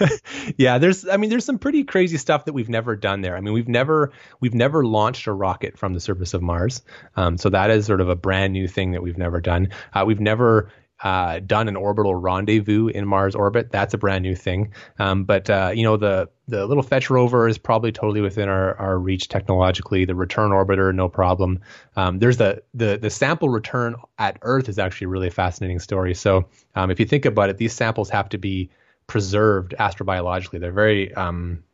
yeah, 0.56 0.78
there's 0.78 1.06
I 1.06 1.18
mean 1.18 1.28
there's 1.28 1.44
some 1.44 1.58
pretty 1.58 1.84
crazy 1.84 2.16
stuff 2.16 2.46
that 2.46 2.54
we've 2.54 2.70
never 2.70 2.96
done 2.96 3.20
there. 3.20 3.36
I 3.36 3.42
mean 3.42 3.52
we've 3.52 3.68
never 3.68 4.10
we've 4.40 4.54
never 4.54 4.86
launched 4.86 5.26
a 5.26 5.32
rocket 5.32 5.76
from 5.76 5.92
the 5.92 6.00
surface 6.00 6.32
of 6.32 6.40
Mars, 6.40 6.80
um, 7.14 7.36
so 7.36 7.50
that 7.50 7.68
is 7.68 7.84
sort 7.84 8.00
of 8.00 8.08
a 8.08 8.16
brand 8.16 8.54
new 8.54 8.66
thing 8.66 8.92
that 8.92 9.02
we've 9.02 9.18
never 9.18 9.38
done. 9.38 9.68
Uh, 9.92 10.04
we've 10.06 10.18
never 10.18 10.70
uh, 11.02 11.40
done 11.40 11.68
an 11.68 11.76
orbital 11.76 12.14
rendezvous 12.14 12.88
in 12.88 13.06
Mars 13.06 13.34
orbit. 13.34 13.70
That's 13.70 13.94
a 13.94 13.98
brand 13.98 14.22
new 14.22 14.34
thing. 14.34 14.72
Um, 14.98 15.24
but 15.24 15.48
uh, 15.48 15.72
you 15.74 15.84
know 15.84 15.96
the 15.96 16.28
the 16.48 16.66
little 16.66 16.82
fetch 16.82 17.10
rover 17.10 17.46
is 17.46 17.58
probably 17.58 17.92
totally 17.92 18.20
within 18.20 18.48
our, 18.48 18.74
our 18.76 18.98
reach 18.98 19.28
technologically. 19.28 20.04
The 20.04 20.14
return 20.14 20.50
orbiter, 20.50 20.94
no 20.94 21.08
problem. 21.08 21.60
Um, 21.96 22.18
there's 22.18 22.38
the, 22.38 22.62
the 22.74 22.96
the 22.96 23.10
sample 23.10 23.48
return 23.48 23.96
at 24.18 24.38
Earth 24.42 24.68
is 24.68 24.78
actually 24.78 25.06
a 25.06 25.08
really 25.08 25.30
fascinating 25.30 25.78
story. 25.78 26.14
So 26.14 26.48
um, 26.74 26.90
if 26.90 26.98
you 26.98 27.06
think 27.06 27.24
about 27.26 27.50
it, 27.50 27.58
these 27.58 27.72
samples 27.72 28.10
have 28.10 28.28
to 28.30 28.38
be 28.38 28.70
preserved 29.06 29.74
astrobiologically. 29.78 30.60
They're 30.60 30.72
very 30.72 31.14
um, 31.14 31.64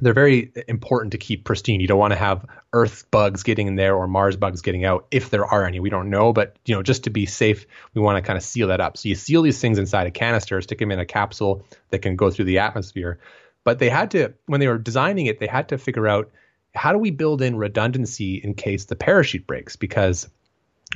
they're 0.00 0.14
very 0.14 0.52
important 0.68 1.12
to 1.12 1.18
keep 1.18 1.44
pristine. 1.44 1.80
You 1.80 1.86
don't 1.86 1.98
want 1.98 2.12
to 2.12 2.18
have 2.18 2.46
Earth 2.72 3.10
bugs 3.10 3.42
getting 3.42 3.66
in 3.66 3.76
there 3.76 3.94
or 3.94 4.06
Mars 4.06 4.36
bugs 4.36 4.62
getting 4.62 4.84
out 4.84 5.06
if 5.10 5.30
there 5.30 5.44
are 5.44 5.64
any. 5.64 5.80
We 5.80 5.90
don't 5.90 6.10
know, 6.10 6.32
but 6.32 6.56
you 6.64 6.74
know, 6.74 6.82
just 6.82 7.04
to 7.04 7.10
be 7.10 7.26
safe, 7.26 7.66
we 7.94 8.00
want 8.00 8.16
to 8.16 8.26
kind 8.26 8.36
of 8.36 8.42
seal 8.42 8.68
that 8.68 8.80
up. 8.80 8.96
So 8.96 9.08
you 9.08 9.14
seal 9.14 9.42
these 9.42 9.60
things 9.60 9.78
inside 9.78 10.06
a 10.06 10.10
canister, 10.10 10.60
stick 10.60 10.78
them 10.78 10.90
in 10.90 10.98
a 10.98 11.06
capsule 11.06 11.64
that 11.90 12.00
can 12.00 12.16
go 12.16 12.30
through 12.30 12.46
the 12.46 12.58
atmosphere. 12.58 13.18
But 13.64 13.78
they 13.78 13.90
had 13.90 14.10
to, 14.12 14.32
when 14.46 14.60
they 14.60 14.68
were 14.68 14.78
designing 14.78 15.26
it, 15.26 15.38
they 15.38 15.46
had 15.46 15.68
to 15.68 15.78
figure 15.78 16.08
out 16.08 16.30
how 16.74 16.92
do 16.92 16.98
we 16.98 17.10
build 17.10 17.42
in 17.42 17.56
redundancy 17.56 18.36
in 18.36 18.54
case 18.54 18.86
the 18.86 18.96
parachute 18.96 19.46
breaks? 19.46 19.76
Because 19.76 20.28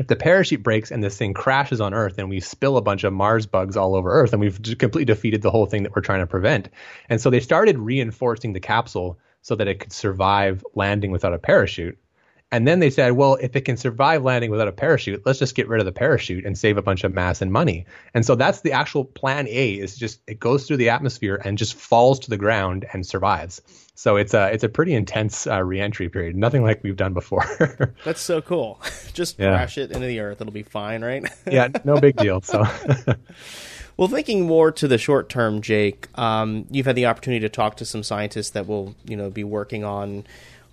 if 0.01 0.09
the 0.09 0.17
parachute 0.17 0.63
breaks 0.63 0.91
and 0.91 1.03
this 1.03 1.17
thing 1.17 1.35
crashes 1.35 1.81
on 1.81 1.95
Earth 1.95 2.19
and 2.19 2.29
we 2.29 2.41
spill 2.41 2.77
a 2.77 2.83
bunch 2.83 3.05
of 3.05 3.13
Mars 3.13 3.47
bugs 3.47 3.77
all 3.77 3.95
over 3.95 4.11
Earth, 4.11 4.33
and 4.33 4.41
we've 4.41 4.61
completely 4.79 5.05
defeated 5.05 5.43
the 5.43 5.51
whole 5.51 5.67
thing 5.67 5.85
that 5.85 5.95
we're 5.95 6.03
trying 6.03 6.21
to 6.21 6.27
prevent. 6.27 6.69
And 7.09 7.21
so 7.21 7.31
they 7.31 7.41
started 7.41 7.79
reinforcing 7.79 8.53
the 8.53 8.61
capsule 8.61 9.19
so 9.43 9.55
that 9.55 9.69
it 9.69 9.79
could 9.79 9.93
survive 9.93 10.65
landing 10.75 11.11
without 11.11 11.35
a 11.35 11.39
parachute. 11.39 11.99
And 12.55 12.69
then 12.69 12.79
they 12.79 12.89
said, 12.89 13.15
well, 13.15 13.35
if 13.41 13.57
it 13.57 13.63
can 13.63 13.77
survive 13.77 14.23
landing 14.23 14.49
without 14.49 14.69
a 14.69 14.73
parachute, 14.73 15.27
let's 15.27 15.41
just 15.41 15.57
get 15.57 15.67
rid 15.67 15.81
of 15.81 15.87
the 15.87 15.93
parachute 15.93 16.47
and 16.47 16.57
save 16.57 16.79
a 16.79 16.83
bunch 16.83 17.03
of 17.03 17.13
mass 17.13 17.43
and 17.43 17.51
money. 17.51 17.85
And 18.15 18.25
so 18.25 18.37
that's 18.37 18.61
the 18.61 18.71
actual 18.71 19.05
plan 19.05 19.49
A 19.49 19.73
is 19.73 19.97
just 19.97 20.21
it 20.29 20.39
goes 20.39 20.65
through 20.65 20.77
the 20.77 20.89
atmosphere 20.89 21.43
and 21.45 21.59
just 21.59 21.75
falls 21.75 22.21
to 22.21 22.31
the 22.31 22.37
ground 22.37 22.87
and 22.93 23.05
survives. 23.05 23.61
So 23.97 24.15
it's 24.15 24.35
a 24.35 24.53
it's 24.53 24.63
a 24.63 24.69
pretty 24.69 24.95
intense 24.95 25.49
uh, 25.49 25.65
reentry 25.65 26.09
period. 26.09 26.37
Nothing 26.37 26.63
like 26.63 26.85
we've 26.85 26.97
done 26.97 27.13
before. 27.13 27.45
that's 28.05 28.21
so 28.21 28.41
cool. 28.41 28.81
Just 29.15 29.37
yeah. 29.37 29.51
crash 29.57 29.77
it 29.77 29.91
into 29.91 30.07
the 30.07 30.21
earth; 30.21 30.41
it'll 30.41 30.53
be 30.53 30.63
fine, 30.63 31.03
right? 31.03 31.25
yeah, 31.51 31.69
no 31.83 32.01
big 32.01 32.15
deal. 32.15 32.41
So. 32.41 32.65
Well, 33.97 34.09
thinking 34.09 34.47
more 34.47 34.73
to 34.73 34.89
the 34.89 34.99
short 34.99 35.29
term, 35.29 35.61
Jake, 35.61 36.09
um, 36.17 36.67
you've 36.71 36.87
had 36.87 36.97
the 36.97 37.07
opportunity 37.07 37.41
to 37.41 37.49
talk 37.49 37.77
to 37.77 37.85
some 37.85 38.03
scientists 38.03 38.51
that 38.51 38.67
will, 38.67 38.97
you 39.05 39.17
know, 39.17 39.31
be 39.31 39.45
working 39.45 39.85
on 39.85 40.25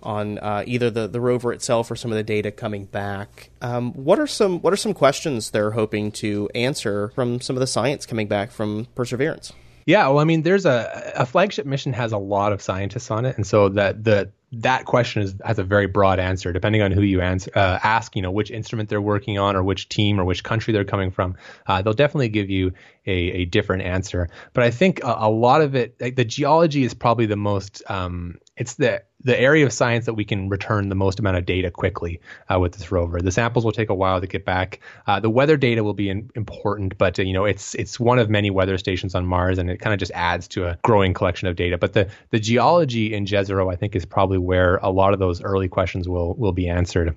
on 0.02 0.38
uh, 0.38 0.64
either 0.66 0.90
the, 0.90 1.06
the 1.06 1.20
rover 1.20 1.52
itself 1.52 1.90
or 1.90 1.96
some 1.96 2.10
of 2.10 2.16
the 2.16 2.22
data 2.22 2.50
coming 2.50 2.86
back. 2.86 3.50
Um, 3.60 3.92
what 3.92 4.18
are 4.18 4.26
some 4.26 4.60
what 4.60 4.72
are 4.72 4.76
some 4.76 4.94
questions 4.94 5.50
they're 5.50 5.72
hoping 5.72 6.12
to 6.12 6.48
answer 6.54 7.10
from 7.14 7.40
some 7.40 7.56
of 7.56 7.60
the 7.60 7.66
science 7.66 8.06
coming 8.06 8.28
back 8.28 8.50
from 8.50 8.86
Perseverance? 8.94 9.52
Yeah, 9.86 10.06
well, 10.08 10.20
I 10.20 10.24
mean, 10.24 10.42
there's 10.42 10.64
a 10.64 11.12
a 11.16 11.26
flagship 11.26 11.66
mission 11.66 11.92
has 11.92 12.12
a 12.12 12.18
lot 12.18 12.52
of 12.52 12.62
scientists 12.62 13.10
on 13.10 13.24
it, 13.24 13.36
and 13.36 13.46
so 13.46 13.68
that 13.70 14.04
the 14.04 14.30
that 14.52 14.84
question 14.84 15.22
is, 15.22 15.34
has 15.44 15.58
a 15.58 15.64
very 15.64 15.86
broad 15.86 16.20
answer 16.20 16.52
depending 16.52 16.82
on 16.82 16.92
who 16.92 17.00
you 17.00 17.20
answer, 17.20 17.50
uh, 17.54 17.78
ask. 17.82 18.14
You 18.14 18.22
know, 18.22 18.30
which 18.30 18.50
instrument 18.50 18.88
they're 18.88 19.00
working 19.00 19.38
on, 19.38 19.56
or 19.56 19.62
which 19.62 19.88
team, 19.88 20.20
or 20.20 20.24
which 20.24 20.44
country 20.44 20.72
they're 20.72 20.84
coming 20.84 21.10
from. 21.10 21.36
Uh, 21.66 21.82
they'll 21.82 21.94
definitely 21.94 22.28
give 22.28 22.48
you 22.48 22.72
a, 23.06 23.12
a 23.12 23.44
different 23.46 23.82
answer. 23.82 24.28
But 24.52 24.64
I 24.64 24.70
think 24.70 25.02
a, 25.02 25.16
a 25.18 25.30
lot 25.30 25.62
of 25.62 25.74
it, 25.74 26.00
like 26.00 26.16
the 26.16 26.24
geology, 26.24 26.84
is 26.84 26.94
probably 26.94 27.26
the 27.26 27.36
most. 27.36 27.82
Um, 27.88 28.38
it's 28.62 28.74
the 28.74 29.02
the 29.24 29.38
area 29.38 29.66
of 29.66 29.72
science 29.72 30.06
that 30.06 30.14
we 30.14 30.24
can 30.24 30.48
return 30.48 30.88
the 30.88 30.94
most 30.94 31.18
amount 31.18 31.36
of 31.36 31.44
data 31.44 31.70
quickly 31.70 32.20
uh, 32.48 32.58
with 32.60 32.72
this 32.72 32.92
rover. 32.92 33.20
The 33.20 33.32
samples 33.32 33.64
will 33.64 33.72
take 33.72 33.88
a 33.90 33.94
while 33.94 34.20
to 34.20 34.26
get 34.26 34.44
back. 34.44 34.80
Uh, 35.06 35.18
the 35.18 35.30
weather 35.30 35.56
data 35.56 35.82
will 35.82 35.94
be 35.94 36.08
in, 36.08 36.30
important, 36.36 36.96
but 36.96 37.18
uh, 37.18 37.22
you 37.22 37.32
know 37.32 37.44
it's 37.44 37.74
it's 37.74 37.98
one 37.98 38.20
of 38.20 38.30
many 38.30 38.50
weather 38.50 38.78
stations 38.78 39.16
on 39.16 39.26
Mars, 39.26 39.58
and 39.58 39.68
it 39.68 39.78
kind 39.78 39.92
of 39.92 39.98
just 39.98 40.12
adds 40.14 40.46
to 40.48 40.66
a 40.66 40.78
growing 40.82 41.12
collection 41.12 41.48
of 41.48 41.56
data. 41.56 41.76
But 41.76 41.92
the 41.92 42.08
the 42.30 42.38
geology 42.38 43.12
in 43.12 43.26
Jezero, 43.26 43.72
I 43.72 43.74
think, 43.74 43.96
is 43.96 44.04
probably 44.04 44.38
where 44.38 44.76
a 44.76 44.90
lot 44.90 45.12
of 45.12 45.18
those 45.18 45.42
early 45.42 45.68
questions 45.68 46.08
will 46.08 46.34
will 46.34 46.52
be 46.52 46.68
answered. 46.68 47.16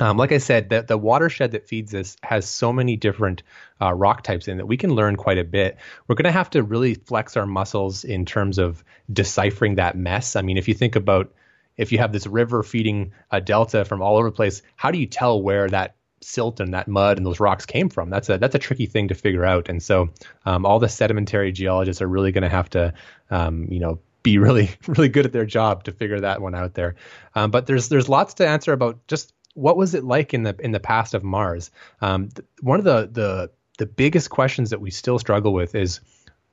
Um, 0.00 0.16
like 0.16 0.32
I 0.32 0.38
said, 0.38 0.70
the, 0.70 0.82
the 0.82 0.96
watershed 0.96 1.52
that 1.52 1.68
feeds 1.68 1.92
this 1.92 2.16
has 2.22 2.48
so 2.48 2.72
many 2.72 2.96
different 2.96 3.42
uh, 3.80 3.92
rock 3.92 4.22
types 4.22 4.48
in 4.48 4.56
that 4.56 4.66
we 4.66 4.78
can 4.78 4.94
learn 4.94 5.16
quite 5.16 5.38
a 5.38 5.44
bit. 5.44 5.76
We're 6.08 6.14
going 6.14 6.24
to 6.24 6.32
have 6.32 6.50
to 6.50 6.62
really 6.62 6.94
flex 6.94 7.36
our 7.36 7.46
muscles 7.46 8.04
in 8.04 8.24
terms 8.24 8.58
of 8.58 8.82
deciphering 9.12 9.74
that 9.74 9.96
mess. 9.96 10.34
I 10.34 10.42
mean, 10.42 10.56
if 10.56 10.66
you 10.66 10.74
think 10.74 10.96
about 10.96 11.32
if 11.76 11.92
you 11.92 11.98
have 11.98 12.12
this 12.12 12.26
river 12.26 12.62
feeding 12.62 13.12
a 13.30 13.40
delta 13.40 13.84
from 13.84 14.02
all 14.02 14.16
over 14.16 14.28
the 14.28 14.36
place, 14.36 14.62
how 14.76 14.90
do 14.90 14.98
you 14.98 15.06
tell 15.06 15.42
where 15.42 15.68
that 15.68 15.96
silt 16.20 16.60
and 16.60 16.74
that 16.74 16.86
mud 16.88 17.16
and 17.16 17.26
those 17.26 17.40
rocks 17.40 17.66
came 17.66 17.88
from? 17.88 18.10
That's 18.10 18.28
a 18.28 18.38
that's 18.38 18.54
a 18.54 18.58
tricky 18.58 18.86
thing 18.86 19.08
to 19.08 19.14
figure 19.14 19.44
out. 19.44 19.68
And 19.68 19.82
so, 19.82 20.10
um, 20.46 20.64
all 20.64 20.78
the 20.78 20.88
sedimentary 20.88 21.52
geologists 21.52 22.02
are 22.02 22.08
really 22.08 22.32
going 22.32 22.42
to 22.42 22.48
have 22.48 22.70
to, 22.70 22.94
um, 23.30 23.66
you 23.70 23.80
know, 23.80 23.98
be 24.22 24.38
really 24.38 24.70
really 24.86 25.08
good 25.08 25.26
at 25.26 25.32
their 25.32 25.46
job 25.46 25.84
to 25.84 25.92
figure 25.92 26.20
that 26.20 26.40
one 26.40 26.54
out 26.54 26.74
there. 26.74 26.96
Um, 27.34 27.50
but 27.50 27.66
there's 27.66 27.88
there's 27.88 28.08
lots 28.08 28.34
to 28.34 28.46
answer 28.46 28.72
about 28.72 29.06
just 29.06 29.32
what 29.54 29.76
was 29.76 29.94
it 29.94 30.04
like 30.04 30.34
in 30.34 30.42
the 30.42 30.56
in 30.60 30.72
the 30.72 30.80
past 30.80 31.14
of 31.14 31.22
Mars? 31.22 31.70
Um, 32.00 32.28
th- 32.28 32.46
one 32.60 32.78
of 32.78 32.84
the 32.84 33.08
the 33.10 33.50
the 33.78 33.86
biggest 33.86 34.30
questions 34.30 34.70
that 34.70 34.80
we 34.80 34.90
still 34.90 35.18
struggle 35.18 35.52
with 35.52 35.74
is 35.74 36.00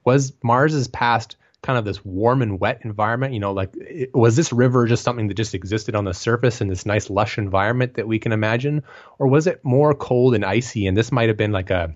was 0.05 0.33
Mars's 0.43 0.87
past 0.87 1.35
kind 1.61 1.77
of 1.77 1.85
this 1.85 2.03
warm 2.05 2.41
and 2.41 2.59
wet 2.59 2.79
environment? 2.83 3.33
You 3.33 3.39
know, 3.39 3.51
like 3.51 3.71
it, 3.75 4.13
was 4.13 4.35
this 4.35 4.53
river 4.53 4.85
just 4.87 5.03
something 5.03 5.27
that 5.27 5.33
just 5.33 5.53
existed 5.53 5.95
on 5.95 6.05
the 6.05 6.13
surface 6.13 6.61
in 6.61 6.67
this 6.67 6.85
nice 6.85 7.09
lush 7.09 7.37
environment 7.37 7.95
that 7.95 8.07
we 8.07 8.19
can 8.19 8.31
imagine, 8.31 8.83
or 9.17 9.27
was 9.27 9.47
it 9.47 9.63
more 9.63 9.93
cold 9.93 10.35
and 10.35 10.45
icy? 10.45 10.87
And 10.87 10.95
this 10.97 11.11
might 11.11 11.27
have 11.27 11.37
been 11.37 11.51
like 11.51 11.69
a, 11.69 11.93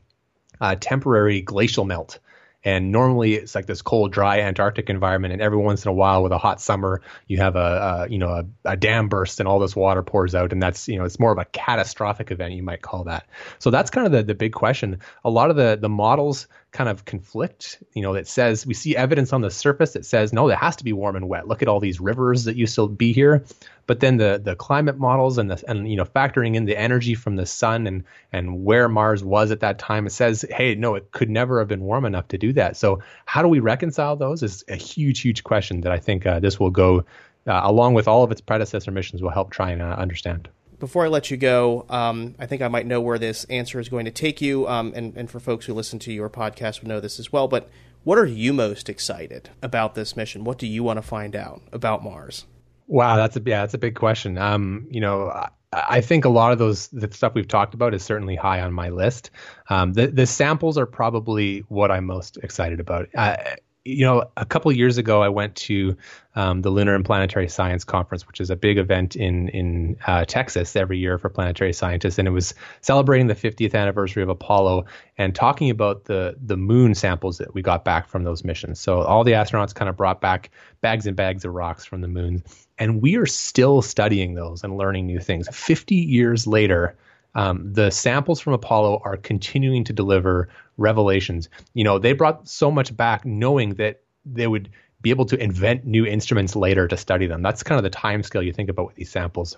a 0.61 0.75
temporary 0.75 1.41
glacial 1.41 1.85
melt 1.85 2.19
and 2.63 2.91
normally 2.91 3.36
it's 3.36 3.56
like 3.56 3.65
this 3.65 3.82
cold, 3.82 4.12
dry 4.12 4.39
Antarctic 4.39 4.89
environment, 4.89 5.34
and 5.34 5.41
every 5.41 5.58
once 5.58 5.86
in 5.86 5.89
a 5.89 5.93
while, 5.93 6.23
with 6.23 6.32
a 6.32 6.38
hot 6.38 6.62
summer, 6.62 7.02
you 7.28 7.38
have 7.38 7.56
a, 7.56 8.06
a 8.08 8.10
you 8.10 8.17
know 8.17 8.30
a, 8.30 8.45
a, 8.65 8.78
dam 8.78 9.10
burst 9.10 9.39
and 9.39 9.47
all 9.47 9.60
this 9.60 9.76
water 9.76 10.04
pours 10.04 10.34
out, 10.36 10.52
and 10.52 10.62
that's 10.62 10.88
you 10.88 10.97
know 10.97 11.06
it's 11.06 11.19
more 11.19 11.32
of 11.32 11.38
a 11.38 11.45
catastrophic 11.45 12.32
event 12.32 12.54
you 12.54 12.63
might 12.63 12.82
call 12.82 13.04
that. 13.06 13.28
So 13.60 13.69
that's 13.69 13.89
kind 13.89 14.06
of 14.06 14.13
the 14.13 14.23
the 14.23 14.36
big 14.36 14.54
question. 14.54 14.99
A 15.26 15.30
lot 15.30 15.49
of 15.49 15.56
the 15.56 15.78
the 15.80 15.89
models 15.89 16.47
kind 16.73 16.89
of 16.89 17.05
conflict. 17.05 17.81
You 17.93 18.01
know, 18.01 18.13
that 18.13 18.27
says 18.27 18.65
we 18.65 18.73
see 18.73 18.95
evidence 18.95 19.31
on 19.31 19.41
the 19.41 19.51
surface 19.51 19.93
that 19.93 20.05
says 20.05 20.33
no, 20.33 20.49
it 20.49 20.57
has 20.57 20.75
to 20.77 20.83
be 20.83 20.91
warm 20.91 21.15
and 21.15 21.29
wet. 21.29 21.47
Look 21.47 21.62
at 21.62 21.67
all 21.67 21.79
these 21.79 22.01
rivers 22.01 22.43
that 22.43 22.57
used 22.57 22.75
to 22.75 22.89
be 22.89 23.13
here, 23.13 23.45
but 23.88 24.01
then 24.01 24.17
the 24.17 24.41
the 24.43 24.55
climate 24.55 24.97
models 24.97 25.38
and 25.38 25.49
the 25.49 25.63
and 25.69 25.89
you 25.89 25.95
know 25.95 26.03
factoring 26.03 26.55
in 26.55 26.65
the 26.65 26.75
energy 26.75 27.15
from 27.15 27.38
the 27.38 27.45
sun 27.45 27.88
and 27.88 28.03
and 28.33 28.65
where 28.65 28.89
Mars 28.89 29.23
was 29.23 29.51
at 29.51 29.62
that 29.62 29.79
time, 29.79 30.05
it 30.05 30.12
says 30.12 30.43
hey, 30.49 30.75
no, 30.75 30.95
it 30.95 31.12
could 31.12 31.29
never 31.29 31.59
have 31.59 31.67
been 31.67 31.81
warm 31.81 32.03
enough 32.03 32.27
to 32.29 32.38
do 32.38 32.51
that. 32.53 32.75
So 32.75 33.01
how 33.25 33.41
do 33.41 33.47
we 33.47 33.59
reconcile 33.59 34.15
those? 34.15 34.43
Is 34.43 34.63
a 34.67 34.75
huge 34.75 35.21
huge 35.21 35.43
question 35.43 35.81
that 35.81 35.91
I 35.91 35.99
think 35.99 36.25
uh, 36.25 36.39
this 36.39 36.59
will 36.59 36.71
go. 36.71 37.05
Uh, 37.45 37.59
along 37.65 37.93
with 37.93 38.07
all 38.07 38.23
of 38.23 38.31
its 38.31 38.39
predecessor 38.39 38.89
missions, 38.89 39.21
will 39.21 39.29
help 39.29 39.51
try 39.51 39.71
and 39.71 39.81
uh, 39.81 39.95
understand 39.99 40.47
before 40.83 41.05
I 41.05 41.07
let 41.07 41.31
you 41.31 41.37
go, 41.37 41.85
um, 41.89 42.35
I 42.37 42.45
think 42.45 42.61
I 42.61 42.67
might 42.67 42.85
know 42.85 42.99
where 42.99 43.17
this 43.17 43.45
answer 43.45 43.79
is 43.79 43.87
going 43.87 44.03
to 44.03 44.11
take 44.11 44.41
you. 44.41 44.67
Um, 44.67 44.91
and, 44.93 45.15
and 45.15 45.31
for 45.31 45.39
folks 45.39 45.65
who 45.65 45.73
listen 45.73 45.97
to 45.99 46.11
your 46.11 46.29
podcast 46.29 46.81
would 46.81 46.89
know 46.89 46.99
this 46.99 47.19
as 47.19 47.31
well. 47.31 47.47
But 47.47 47.69
what 48.03 48.17
are 48.17 48.25
you 48.25 48.51
most 48.51 48.89
excited 48.89 49.49
about 49.61 49.95
this 49.95 50.17
mission? 50.17 50.43
What 50.43 50.57
do 50.57 50.67
you 50.67 50.83
want 50.83 50.97
to 50.97 51.01
find 51.01 51.37
out 51.37 51.61
about 51.71 52.03
Mars? 52.03 52.45
Wow, 52.87 53.15
that's 53.15 53.37
a 53.37 53.41
yeah, 53.45 53.61
that's 53.61 53.73
a 53.73 53.77
big 53.77 53.95
question. 53.95 54.37
Um, 54.37 54.85
you 54.91 54.99
know, 54.99 55.29
I, 55.29 55.47
I 55.71 56.01
think 56.01 56.25
a 56.25 56.29
lot 56.29 56.51
of 56.51 56.59
those 56.59 56.89
the 56.89 57.09
stuff 57.13 57.33
we've 57.33 57.47
talked 57.47 57.73
about 57.73 57.93
is 57.93 58.03
certainly 58.03 58.35
high 58.35 58.59
on 58.59 58.73
my 58.73 58.89
list. 58.89 59.31
Um, 59.69 59.93
the 59.93 60.07
the 60.07 60.25
samples 60.25 60.77
are 60.77 60.85
probably 60.85 61.59
what 61.69 61.91
I'm 61.91 62.05
most 62.05 62.35
excited 62.43 62.81
about. 62.81 63.07
Uh, 63.15 63.37
you 63.85 64.05
know, 64.05 64.29
a 64.37 64.45
couple 64.45 64.71
years 64.71 64.97
ago, 64.97 65.21
I 65.21 65.27
went 65.27 65.55
to 65.55 65.97
um, 66.35 66.61
the 66.61 66.69
Lunar 66.69 66.95
and 66.95 67.03
Planetary 67.03 67.49
Science 67.49 67.83
Conference, 67.83 68.25
which 68.25 68.39
is 68.39 68.49
a 68.49 68.55
big 68.55 68.77
event 68.77 69.15
in 69.15 69.49
in 69.49 69.97
uh, 70.07 70.23
Texas 70.25 70.75
every 70.75 70.97
year 70.97 71.17
for 71.17 71.29
planetary 71.29 71.73
scientists, 71.73 72.17
and 72.17 72.27
it 72.27 72.31
was 72.31 72.53
celebrating 72.79 73.27
the 73.27 73.35
50th 73.35 73.75
anniversary 73.75 74.23
of 74.23 74.29
Apollo 74.29 74.85
and 75.17 75.35
talking 75.35 75.69
about 75.69 76.05
the 76.05 76.35
the 76.41 76.55
moon 76.55 76.95
samples 76.95 77.37
that 77.39 77.53
we 77.53 77.61
got 77.61 77.83
back 77.83 78.07
from 78.07 78.23
those 78.23 78.45
missions. 78.45 78.79
So 78.79 79.01
all 79.01 79.25
the 79.25 79.33
astronauts 79.33 79.75
kind 79.75 79.89
of 79.89 79.97
brought 79.97 80.21
back 80.21 80.49
bags 80.79 81.05
and 81.05 81.15
bags 81.15 81.43
of 81.43 81.53
rocks 81.53 81.83
from 81.83 81.99
the 81.99 82.07
moon, 82.07 82.43
and 82.77 83.01
we 83.01 83.17
are 83.17 83.25
still 83.25 83.81
studying 83.81 84.33
those 84.35 84.63
and 84.63 84.77
learning 84.77 85.07
new 85.07 85.19
things. 85.19 85.49
50 85.51 85.95
years 85.95 86.47
later. 86.47 86.95
Um, 87.35 87.73
the 87.73 87.89
samples 87.89 88.39
from 88.39 88.53
Apollo 88.53 89.01
are 89.03 89.17
continuing 89.17 89.83
to 89.85 89.93
deliver 89.93 90.49
revelations. 90.77 91.49
You 91.73 91.83
know, 91.83 91.99
they 91.99 92.13
brought 92.13 92.47
so 92.47 92.69
much 92.71 92.95
back 92.95 93.25
knowing 93.25 93.75
that 93.75 94.01
they 94.25 94.47
would 94.47 94.69
be 95.01 95.09
able 95.09 95.25
to 95.25 95.37
invent 95.41 95.85
new 95.85 96.05
instruments 96.05 96.55
later 96.55 96.87
to 96.87 96.97
study 96.97 97.27
them. 97.27 97.41
That's 97.41 97.63
kind 97.63 97.77
of 97.77 97.83
the 97.83 97.89
time 97.89 98.23
scale 98.23 98.41
you 98.41 98.53
think 98.53 98.69
about 98.69 98.87
with 98.87 98.95
these 98.95 99.11
samples. 99.11 99.57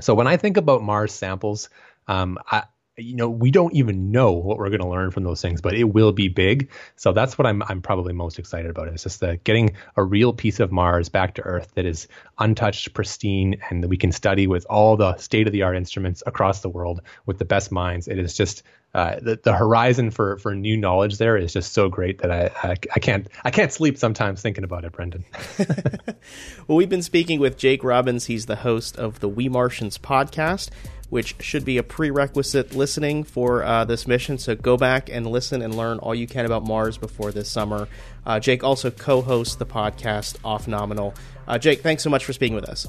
So 0.00 0.14
when 0.14 0.26
I 0.26 0.36
think 0.36 0.56
about 0.56 0.82
Mars 0.82 1.12
samples, 1.12 1.68
um, 2.08 2.38
I, 2.50 2.64
you 3.00 3.16
know, 3.16 3.28
we 3.28 3.50
don't 3.50 3.74
even 3.74 4.10
know 4.10 4.32
what 4.32 4.58
we're 4.58 4.68
going 4.68 4.80
to 4.80 4.88
learn 4.88 5.10
from 5.10 5.24
those 5.24 5.40
things, 5.40 5.60
but 5.60 5.74
it 5.74 5.84
will 5.84 6.12
be 6.12 6.28
big. 6.28 6.70
So 6.96 7.12
that's 7.12 7.38
what 7.38 7.46
I'm 7.46 7.62
I'm 7.64 7.82
probably 7.82 8.12
most 8.12 8.38
excited 8.38 8.70
about. 8.70 8.88
It's 8.88 9.02
just 9.02 9.20
the 9.20 9.38
getting 9.44 9.76
a 9.96 10.02
real 10.02 10.32
piece 10.32 10.60
of 10.60 10.72
Mars 10.72 11.08
back 11.08 11.34
to 11.34 11.42
Earth 11.42 11.72
that 11.74 11.84
is 11.84 12.08
untouched, 12.38 12.92
pristine, 12.94 13.60
and 13.68 13.82
that 13.82 13.88
we 13.88 13.96
can 13.96 14.12
study 14.12 14.46
with 14.46 14.66
all 14.68 14.96
the 14.96 15.16
state 15.16 15.46
of 15.46 15.52
the 15.52 15.62
art 15.62 15.76
instruments 15.76 16.22
across 16.26 16.60
the 16.60 16.68
world 16.68 17.00
with 17.26 17.38
the 17.38 17.44
best 17.44 17.72
minds. 17.72 18.08
It 18.08 18.18
is 18.18 18.36
just 18.36 18.62
uh, 18.92 19.20
the, 19.20 19.38
the 19.42 19.54
horizon 19.54 20.10
for 20.10 20.36
for 20.38 20.54
new 20.54 20.76
knowledge 20.76 21.18
there 21.18 21.36
is 21.36 21.52
just 21.52 21.72
so 21.72 21.88
great 21.88 22.18
that 22.18 22.30
I, 22.30 22.50
I, 22.62 22.76
I 22.96 22.98
can't 22.98 23.28
I 23.44 23.50
can't 23.50 23.72
sleep 23.72 23.96
sometimes 23.96 24.42
thinking 24.42 24.64
about 24.64 24.84
it, 24.84 24.92
Brendan. 24.92 25.24
well, 26.66 26.76
we've 26.76 26.88
been 26.88 27.02
speaking 27.02 27.38
with 27.38 27.56
Jake 27.56 27.84
Robbins. 27.84 28.26
He's 28.26 28.46
the 28.46 28.56
host 28.56 28.96
of 28.96 29.20
the 29.20 29.28
We 29.28 29.48
Martians 29.48 29.96
podcast. 29.96 30.70
Which 31.10 31.36
should 31.40 31.64
be 31.64 31.76
a 31.76 31.82
prerequisite 31.82 32.74
listening 32.74 33.24
for 33.24 33.62
uh, 33.62 33.84
this 33.84 34.06
mission. 34.06 34.38
So 34.38 34.54
go 34.54 34.76
back 34.76 35.10
and 35.10 35.26
listen 35.26 35.60
and 35.60 35.76
learn 35.76 35.98
all 35.98 36.14
you 36.14 36.26
can 36.26 36.46
about 36.46 36.64
Mars 36.64 36.96
before 36.96 37.32
this 37.32 37.50
summer. 37.50 37.88
Uh, 38.24 38.40
Jake 38.40 38.64
also 38.64 38.90
co 38.90 39.20
hosts 39.20 39.56
the 39.56 39.66
podcast 39.66 40.36
Off 40.44 40.66
Nominal. 40.66 41.14
Uh, 41.46 41.58
Jake, 41.58 41.82
thanks 41.82 42.02
so 42.02 42.10
much 42.10 42.24
for 42.24 42.32
speaking 42.32 42.54
with 42.54 42.68
us. 42.68 42.86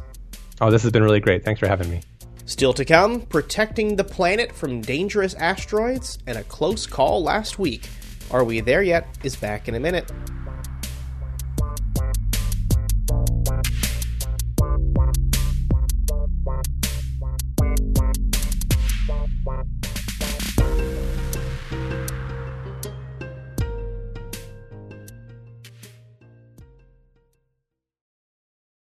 Oh, 0.61 0.69
this 0.71 0.83
has 0.83 0.91
been 0.91 1.03
really 1.03 1.19
great. 1.19 1.43
Thanks 1.43 1.59
for 1.59 1.67
having 1.67 1.89
me. 1.89 2.01
Still 2.45 2.73
to 2.73 2.85
come, 2.85 3.21
protecting 3.21 3.95
the 3.95 4.03
planet 4.03 4.51
from 4.51 4.81
dangerous 4.81 5.33
asteroids 5.35 6.17
and 6.27 6.37
a 6.37 6.43
close 6.43 6.85
call 6.85 7.23
last 7.23 7.57
week. 7.59 7.89
Are 8.29 8.43
We 8.43 8.59
There 8.61 8.83
Yet? 8.83 9.07
is 9.23 9.35
back 9.35 9.67
in 9.67 9.75
a 9.75 9.79
minute. 9.79 10.11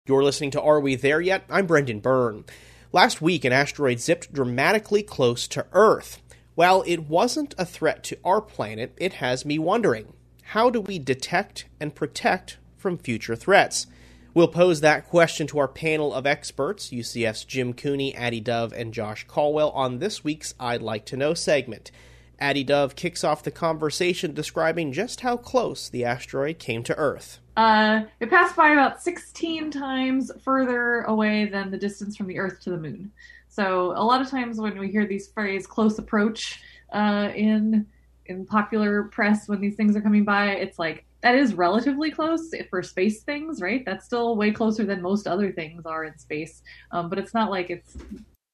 You're 0.10 0.24
listening 0.24 0.50
to 0.52 0.62
Are 0.64 0.80
We 0.80 0.96
There 0.96 1.22
Yet? 1.22 1.44
I'm 1.52 1.68
Brendan 1.68 2.00
Byrne. 2.00 2.44
Last 2.92 3.22
week, 3.22 3.46
an 3.46 3.54
asteroid 3.54 4.00
zipped 4.00 4.34
dramatically 4.34 5.04
close 5.04 5.48
to 5.50 5.68
Earth. 5.72 6.20
While 6.56 6.84
it 6.88 7.08
wasn't 7.08 7.54
a 7.60 7.66
threat 7.66 8.04
to 8.06 8.18
our 8.26 8.42
planet, 8.42 8.96
it 8.98 9.14
has 9.14 9.46
me 9.46 9.60
wondering 9.60 10.14
how 10.46 10.72
do 10.72 10.82
we 10.82 10.98
detect 10.98 11.66
and 11.80 11.94
protect 11.94 12.58
from 12.76 12.98
future 12.98 13.36
threats? 13.36 13.86
We'll 14.34 14.48
pose 14.48 14.82
that 14.82 15.08
question 15.08 15.46
to 15.46 15.60
our 15.60 15.68
panel 15.68 16.12
of 16.12 16.26
experts, 16.26 16.90
UCF's 16.90 17.46
Jim 17.46 17.74
Cooney, 17.74 18.16
Addie 18.16 18.42
Dove, 18.42 18.74
and 18.74 18.92
Josh 18.92 19.28
Colwell, 19.28 19.70
on 19.76 20.00
this 20.00 20.24
week's 20.24 20.56
I'd 20.60 20.82
Like 20.82 21.06
to 21.06 21.18
Know 21.18 21.36
segment. 21.36 21.92
Addie 22.40 22.64
Dove 22.64 22.96
kicks 22.96 23.24
off 23.24 23.44
the 23.44 23.52
conversation 23.52 24.34
describing 24.34 24.92
just 24.92 25.22
how 25.22 25.38
close 25.38 25.88
the 25.88 26.04
asteroid 26.04 26.58
came 26.58 26.82
to 26.86 26.98
Earth. 26.98 27.40
Uh, 27.60 28.06
it 28.22 28.30
passed 28.30 28.56
by 28.56 28.70
about 28.70 29.02
16 29.02 29.70
times 29.70 30.32
further 30.46 31.02
away 31.02 31.44
than 31.44 31.70
the 31.70 31.78
distance 31.78 32.16
from 32.16 32.28
the 32.28 32.40
Earth 32.40 32.62
to 32.62 32.70
the 32.70 32.78
Moon. 32.78 33.12
So 33.50 33.92
a 33.98 34.04
lot 34.04 34.22
of 34.22 34.30
times 34.30 34.62
when 34.62 34.80
we 34.80 34.90
hear 34.90 35.06
these 35.06 35.28
phrase 35.28 35.68
"close 35.68 36.00
approach" 36.00 36.62
uh, 36.94 37.32
in 37.36 37.86
in 38.28 38.46
popular 38.46 39.04
press 39.04 39.50
when 39.50 39.60
these 39.60 39.76
things 39.76 39.98
are 39.98 40.02
coming 40.02 40.24
by, 40.24 40.52
it's 40.52 40.80
like 40.80 41.04
that 41.20 41.36
is 41.36 41.54
relatively 41.54 42.12
close 42.12 42.50
for 42.70 42.82
space 42.82 43.24
things, 43.24 43.62
right? 43.62 43.84
That's 43.86 44.06
still 44.06 44.38
way 44.38 44.52
closer 44.52 44.86
than 44.86 45.02
most 45.02 45.28
other 45.28 45.52
things 45.52 45.86
are 45.86 46.06
in 46.06 46.18
space. 46.18 46.62
Um, 46.92 47.10
but 47.10 47.20
it's 47.20 47.34
not 47.34 47.52
like 47.52 47.70
it's 47.70 47.98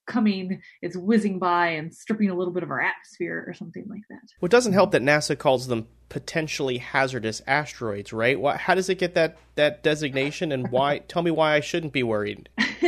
coming, 0.06 0.62
it's 0.82 0.96
whizzing 0.96 1.40
by 1.40 1.68
and 1.70 1.94
stripping 1.94 2.30
a 2.30 2.36
little 2.36 2.54
bit 2.54 2.64
of 2.64 2.72
our 2.72 2.82
atmosphere 2.82 3.44
or 3.48 3.54
something 3.54 3.86
like 3.90 4.04
that. 4.10 4.22
Well, 4.40 4.48
it 4.48 4.52
doesn't 4.52 4.74
help 4.74 4.92
that 4.92 5.02
NASA 5.02 5.38
calls 5.38 5.68
them 5.68 5.88
potentially 6.10 6.78
hazardous 6.78 7.42
asteroids, 7.48 8.14
right? 8.14 8.40
Why, 8.40 8.58
how 8.58 8.76
does 8.76 8.90
it 8.90 9.00
get 9.00 9.16
that, 9.16 9.38
that 9.56 9.84
designation, 9.84 10.52
and 10.52 10.70
why? 10.70 11.00
tell 11.08 11.22
me 11.22 11.32
why 11.32 11.54
I 11.54 11.60
shouldn't 11.60 11.94
be 11.94 12.04
worried. 12.04 12.50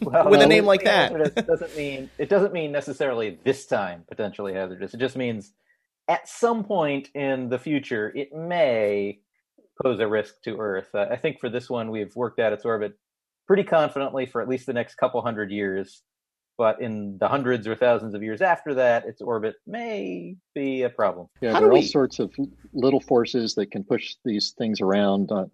well, 0.00 0.30
with 0.30 0.40
a 0.40 0.46
name 0.46 0.64
like 0.64 0.84
that, 0.84 1.46
doesn't 1.46 1.76
mean 1.76 2.10
it 2.18 2.28
doesn't 2.28 2.52
mean 2.52 2.72
necessarily 2.72 3.38
this 3.44 3.66
time 3.66 4.04
potentially 4.08 4.54
hazardous. 4.54 4.94
It 4.94 5.00
just 5.00 5.16
means 5.16 5.52
at 6.08 6.28
some 6.28 6.64
point 6.64 7.08
in 7.14 7.48
the 7.48 7.58
future 7.58 8.12
it 8.14 8.32
may 8.32 9.20
pose 9.82 10.00
a 10.00 10.08
risk 10.08 10.42
to 10.42 10.58
Earth. 10.58 10.88
Uh, 10.94 11.06
I 11.10 11.16
think 11.16 11.40
for 11.40 11.48
this 11.48 11.70
one, 11.70 11.90
we've 11.90 12.14
worked 12.14 12.38
out 12.38 12.52
its 12.52 12.64
orbit 12.64 12.98
pretty 13.46 13.64
confidently 13.64 14.26
for 14.26 14.40
at 14.40 14.48
least 14.48 14.66
the 14.66 14.72
next 14.72 14.94
couple 14.96 15.20
hundred 15.22 15.50
years 15.50 16.02
but 16.60 16.78
in 16.78 17.16
the 17.16 17.26
hundreds 17.26 17.66
or 17.66 17.74
thousands 17.74 18.14
of 18.14 18.22
years 18.22 18.42
after 18.42 18.74
that, 18.74 19.06
its 19.06 19.22
orbit 19.22 19.54
may 19.66 20.36
be 20.54 20.82
a 20.82 20.90
problem. 20.90 21.26
Yeah, 21.40 21.54
How 21.54 21.60
there 21.60 21.70
are 21.70 21.72
we... 21.72 21.78
all 21.78 21.82
sorts 21.82 22.18
of 22.18 22.34
little 22.74 23.00
forces 23.00 23.54
that 23.54 23.70
can 23.70 23.82
push 23.82 24.16
these 24.26 24.52
things 24.58 24.82
around 24.82 25.32
uh, 25.32 25.46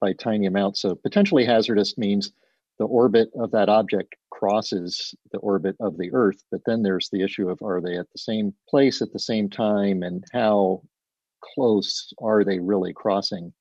by 0.00 0.12
tiny 0.12 0.46
amounts. 0.46 0.82
So 0.82 0.94
potentially 0.94 1.44
hazardous 1.44 1.98
means 1.98 2.30
the 2.78 2.84
orbit 2.84 3.28
of 3.34 3.50
that 3.50 3.68
object 3.68 4.14
crosses 4.30 5.16
the 5.32 5.38
orbit 5.38 5.74
of 5.80 5.98
the 5.98 6.12
Earth, 6.12 6.40
but 6.52 6.60
then 6.64 6.84
there's 6.84 7.08
the 7.10 7.24
issue 7.24 7.48
of 7.48 7.60
are 7.60 7.80
they 7.80 7.98
at 7.98 8.06
the 8.12 8.18
same 8.18 8.54
place 8.68 9.02
at 9.02 9.12
the 9.12 9.18
same 9.18 9.50
time 9.50 10.04
and 10.04 10.22
how 10.32 10.80
close 11.42 12.12
are 12.22 12.44
they 12.44 12.60
really 12.60 12.92
crossing? 12.92 13.52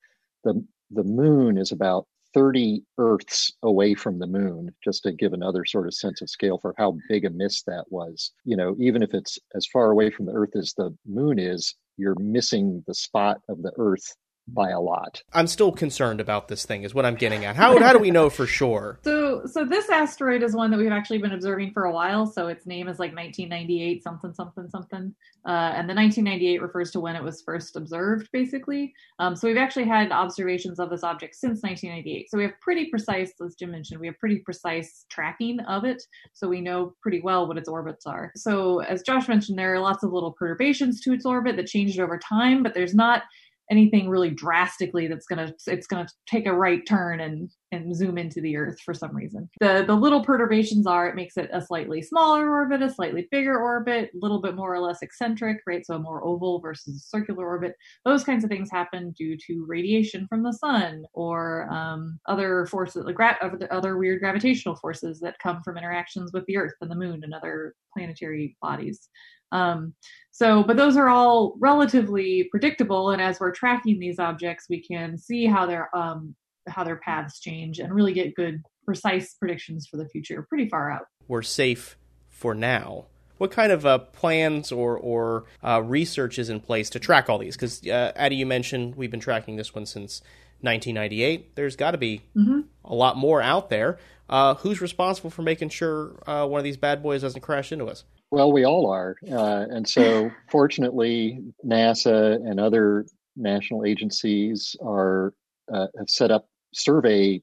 The 0.43 0.63
the 0.91 1.03
moon 1.03 1.57
is 1.57 1.71
about 1.71 2.05
30 2.35 2.83
Earths 2.97 3.53
away 3.63 3.95
from 3.95 4.19
the 4.19 4.27
moon, 4.27 4.75
just 4.83 5.03
to 5.03 5.13
give 5.13 5.31
another 5.31 5.63
sort 5.63 5.87
of 5.87 5.93
sense 5.93 6.21
of 6.21 6.29
scale 6.29 6.59
for 6.61 6.75
how 6.77 6.97
big 7.07 7.23
a 7.23 7.29
miss 7.29 7.63
that 7.63 7.85
was. 7.89 8.33
You 8.43 8.57
know, 8.57 8.75
even 8.77 9.01
if 9.01 9.13
it's 9.13 9.39
as 9.55 9.65
far 9.71 9.89
away 9.89 10.11
from 10.11 10.25
the 10.25 10.33
Earth 10.33 10.53
as 10.55 10.73
the 10.73 10.93
moon 11.07 11.39
is, 11.39 11.73
you're 11.95 12.19
missing 12.19 12.83
the 12.87 12.93
spot 12.93 13.37
of 13.47 13.63
the 13.63 13.71
Earth 13.77 14.13
by 14.47 14.69
a 14.69 14.79
lot. 14.79 15.23
I'm 15.33 15.47
still 15.47 15.71
concerned 15.71 16.21
about 16.21 16.47
this 16.47 16.65
thing 16.65 16.83
is 16.83 16.93
what 16.93 17.05
I'm 17.05 17.15
getting 17.15 17.45
at. 17.45 17.55
How 17.55 17.77
how 17.79 17.93
do 17.93 17.99
we 17.99 18.11
know 18.11 18.29
for 18.29 18.45
sure? 18.45 18.99
So 19.15 19.43
so 19.45 19.65
this 19.65 19.89
asteroid 19.89 20.43
is 20.43 20.55
one 20.55 20.71
that 20.71 20.77
we've 20.77 20.91
actually 20.91 21.17
been 21.17 21.31
observing 21.31 21.71
for 21.71 21.85
a 21.85 21.91
while. 21.91 22.25
So 22.25 22.47
its 22.47 22.65
name 22.65 22.87
is 22.87 22.99
like 22.99 23.15
1998 23.15 24.03
something 24.03 24.33
something 24.33 24.69
something, 24.69 25.15
uh, 25.45 25.73
and 25.75 25.89
the 25.89 25.93
1998 25.93 26.61
refers 26.61 26.91
to 26.91 26.99
when 26.99 27.15
it 27.15 27.23
was 27.23 27.41
first 27.41 27.75
observed, 27.75 28.29
basically. 28.31 28.93
Um, 29.19 29.35
so 29.35 29.47
we've 29.47 29.57
actually 29.57 29.87
had 29.87 30.11
observations 30.11 30.79
of 30.79 30.89
this 30.89 31.03
object 31.03 31.35
since 31.35 31.61
1998. 31.63 32.29
So 32.29 32.37
we 32.37 32.43
have 32.43 32.59
pretty 32.61 32.85
precise, 32.89 33.33
as 33.43 33.55
Jim 33.55 33.71
mentioned, 33.71 33.99
we 33.99 34.07
have 34.07 34.19
pretty 34.19 34.39
precise 34.39 35.05
tracking 35.09 35.59
of 35.61 35.85
it. 35.85 36.03
So 36.33 36.47
we 36.47 36.61
know 36.61 36.93
pretty 37.01 37.21
well 37.21 37.47
what 37.47 37.57
its 37.57 37.69
orbits 37.69 38.05
are. 38.05 38.31
So 38.35 38.79
as 38.79 39.01
Josh 39.01 39.27
mentioned, 39.27 39.57
there 39.57 39.73
are 39.73 39.79
lots 39.79 40.03
of 40.03 40.11
little 40.11 40.33
perturbations 40.33 41.01
to 41.01 41.13
its 41.13 41.25
orbit 41.25 41.55
that 41.57 41.67
changed 41.67 41.99
over 41.99 42.17
time, 42.17 42.63
but 42.63 42.73
there's 42.73 42.95
not 42.95 43.23
anything 43.71 44.07
really 44.09 44.29
drastically 44.29 45.07
that's 45.07 45.25
gonna 45.25 45.53
it's 45.67 45.87
gonna 45.87 46.07
take 46.27 46.45
a 46.45 46.53
right 46.53 46.85
turn 46.85 47.19
and 47.19 47.49
and 47.71 47.95
zoom 47.95 48.17
into 48.17 48.39
the 48.39 48.55
earth 48.55 48.79
for 48.81 48.93
some 48.93 49.15
reason. 49.15 49.49
The 49.59 49.83
the 49.85 49.95
little 49.95 50.23
perturbations 50.23 50.87
are 50.87 51.07
it 51.07 51.15
makes 51.15 51.37
it 51.37 51.49
a 51.51 51.61
slightly 51.61 52.01
smaller 52.01 52.49
orbit 52.49 52.81
a 52.81 52.89
slightly 52.89 53.27
bigger 53.31 53.59
orbit 53.59 54.11
a 54.13 54.17
little 54.21 54.41
bit 54.41 54.55
more 54.55 54.73
or 54.73 54.79
less 54.79 55.01
eccentric 55.01 55.61
right? 55.67 55.85
So 55.85 55.95
a 55.95 55.99
more 55.99 56.23
oval 56.23 56.59
versus 56.59 56.95
a 56.95 56.99
circular 56.99 57.45
orbit. 57.45 57.75
Those 58.05 58.23
kinds 58.23 58.43
of 58.43 58.49
things 58.49 58.69
happen 58.71 59.11
due 59.11 59.37
to 59.47 59.65
radiation 59.67 60.27
from 60.27 60.43
the 60.43 60.53
sun 60.53 61.05
or 61.13 61.67
um, 61.71 62.19
other 62.27 62.65
forces 62.67 63.05
like 63.05 63.15
gra- 63.15 63.67
other 63.71 63.97
weird 63.97 64.19
gravitational 64.19 64.75
forces 64.75 65.19
that 65.21 65.39
come 65.39 65.61
from 65.63 65.77
interactions 65.77 66.31
with 66.33 66.45
the 66.45 66.57
earth 66.57 66.73
and 66.81 66.91
the 66.91 66.95
moon 66.95 67.21
and 67.23 67.33
other 67.33 67.73
planetary 67.93 68.55
bodies 68.61 69.09
um, 69.55 69.93
so, 70.31 70.63
but 70.63 70.75
those 70.75 70.97
are 70.97 71.07
all 71.07 71.55
relatively 71.59 72.49
predictable, 72.51 73.11
and 73.11 73.21
as 73.21 73.39
we're 73.39 73.51
tracking 73.53 73.99
these 73.99 74.19
objects, 74.19 74.65
we 74.69 74.81
can 74.81 75.17
see 75.17 75.45
how 75.45 75.65
their 75.65 75.95
um, 75.95 76.35
how 76.67 76.83
their 76.83 76.97
paths 76.97 77.39
change 77.39 77.79
and 77.79 77.93
really 77.93 78.11
get 78.11 78.35
good, 78.35 78.61
precise 78.85 79.33
predictions 79.35 79.87
for 79.87 79.97
the 79.97 80.09
future, 80.09 80.45
pretty 80.49 80.67
far 80.67 80.91
out. 80.91 81.05
We're 81.27 81.41
safe 81.41 81.97
for 82.27 82.53
now. 82.53 83.05
What 83.37 83.51
kind 83.51 83.71
of 83.71 83.85
uh, 83.85 83.99
plans 83.99 84.73
or 84.73 84.97
or 84.97 85.45
uh, 85.63 85.81
research 85.81 86.37
is 86.37 86.49
in 86.49 86.59
place 86.59 86.89
to 86.91 86.99
track 86.99 87.29
all 87.29 87.37
these? 87.37 87.55
Because 87.55 87.87
uh, 87.87 88.11
Addie, 88.15 88.35
you 88.35 88.45
mentioned 88.45 88.95
we've 88.95 89.11
been 89.11 89.21
tracking 89.21 89.55
this 89.55 89.73
one 89.73 89.85
since 89.85 90.21
1998. 90.61 91.55
There's 91.55 91.77
got 91.77 91.91
to 91.91 91.97
be 91.97 92.23
mm-hmm. 92.35 92.61
a 92.83 92.93
lot 92.93 93.15
more 93.15 93.41
out 93.41 93.69
there. 93.69 93.99
Uh, 94.27 94.55
who's 94.55 94.81
responsible 94.81 95.29
for 95.29 95.43
making 95.43 95.69
sure 95.69 96.21
uh, 96.27 96.45
one 96.45 96.57
of 96.57 96.63
these 96.63 96.77
bad 96.77 97.01
boys 97.03 97.21
doesn't 97.21 97.41
crash 97.41 97.71
into 97.71 97.85
us? 97.85 98.03
Well, 98.35 98.51
we 98.51 98.65
all 98.65 98.91
are. 98.91 99.15
Uh, 99.31 99.65
and 99.69 99.87
so, 99.87 100.29
fortunately, 100.51 101.39
NASA 101.65 102.35
and 102.35 102.59
other 102.59 103.05
national 103.37 103.85
agencies 103.85 104.75
are 104.83 105.33
uh, 105.73 105.87
have 105.97 106.09
set 106.09 106.31
up 106.31 106.49
survey 106.73 107.41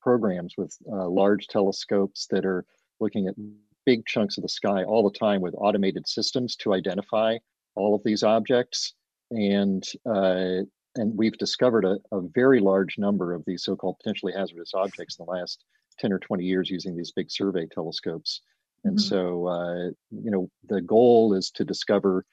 programs 0.00 0.54
with 0.56 0.76
uh, 0.92 1.08
large 1.08 1.48
telescopes 1.48 2.28
that 2.30 2.46
are 2.46 2.64
looking 3.00 3.26
at 3.26 3.34
big 3.84 4.06
chunks 4.06 4.38
of 4.38 4.42
the 4.42 4.48
sky 4.48 4.84
all 4.84 5.02
the 5.02 5.18
time 5.18 5.40
with 5.40 5.56
automated 5.58 6.06
systems 6.06 6.54
to 6.54 6.72
identify 6.72 7.36
all 7.74 7.92
of 7.92 8.02
these 8.04 8.22
objects. 8.22 8.94
And 9.32 9.82
uh, 10.08 10.62
and 10.94 11.18
we've 11.18 11.36
discovered 11.36 11.84
a, 11.84 11.96
a 12.12 12.20
very 12.32 12.60
large 12.60 12.96
number 12.96 13.34
of 13.34 13.42
these 13.44 13.64
so-called 13.64 13.96
potentially 13.98 14.34
hazardous 14.34 14.70
objects 14.72 15.16
in 15.18 15.26
the 15.26 15.32
last 15.32 15.64
10 15.98 16.12
or 16.12 16.20
20 16.20 16.44
years 16.44 16.70
using 16.70 16.96
these 16.96 17.10
big 17.10 17.28
survey 17.28 17.66
telescopes. 17.74 18.40
And 18.84 18.98
mm-hmm. 18.98 19.08
so, 19.08 19.46
uh, 19.46 19.90
you 20.10 20.30
know, 20.30 20.50
the 20.68 20.80
goal 20.80 21.34
is 21.34 21.50
to 21.52 21.64
discover 21.64 22.24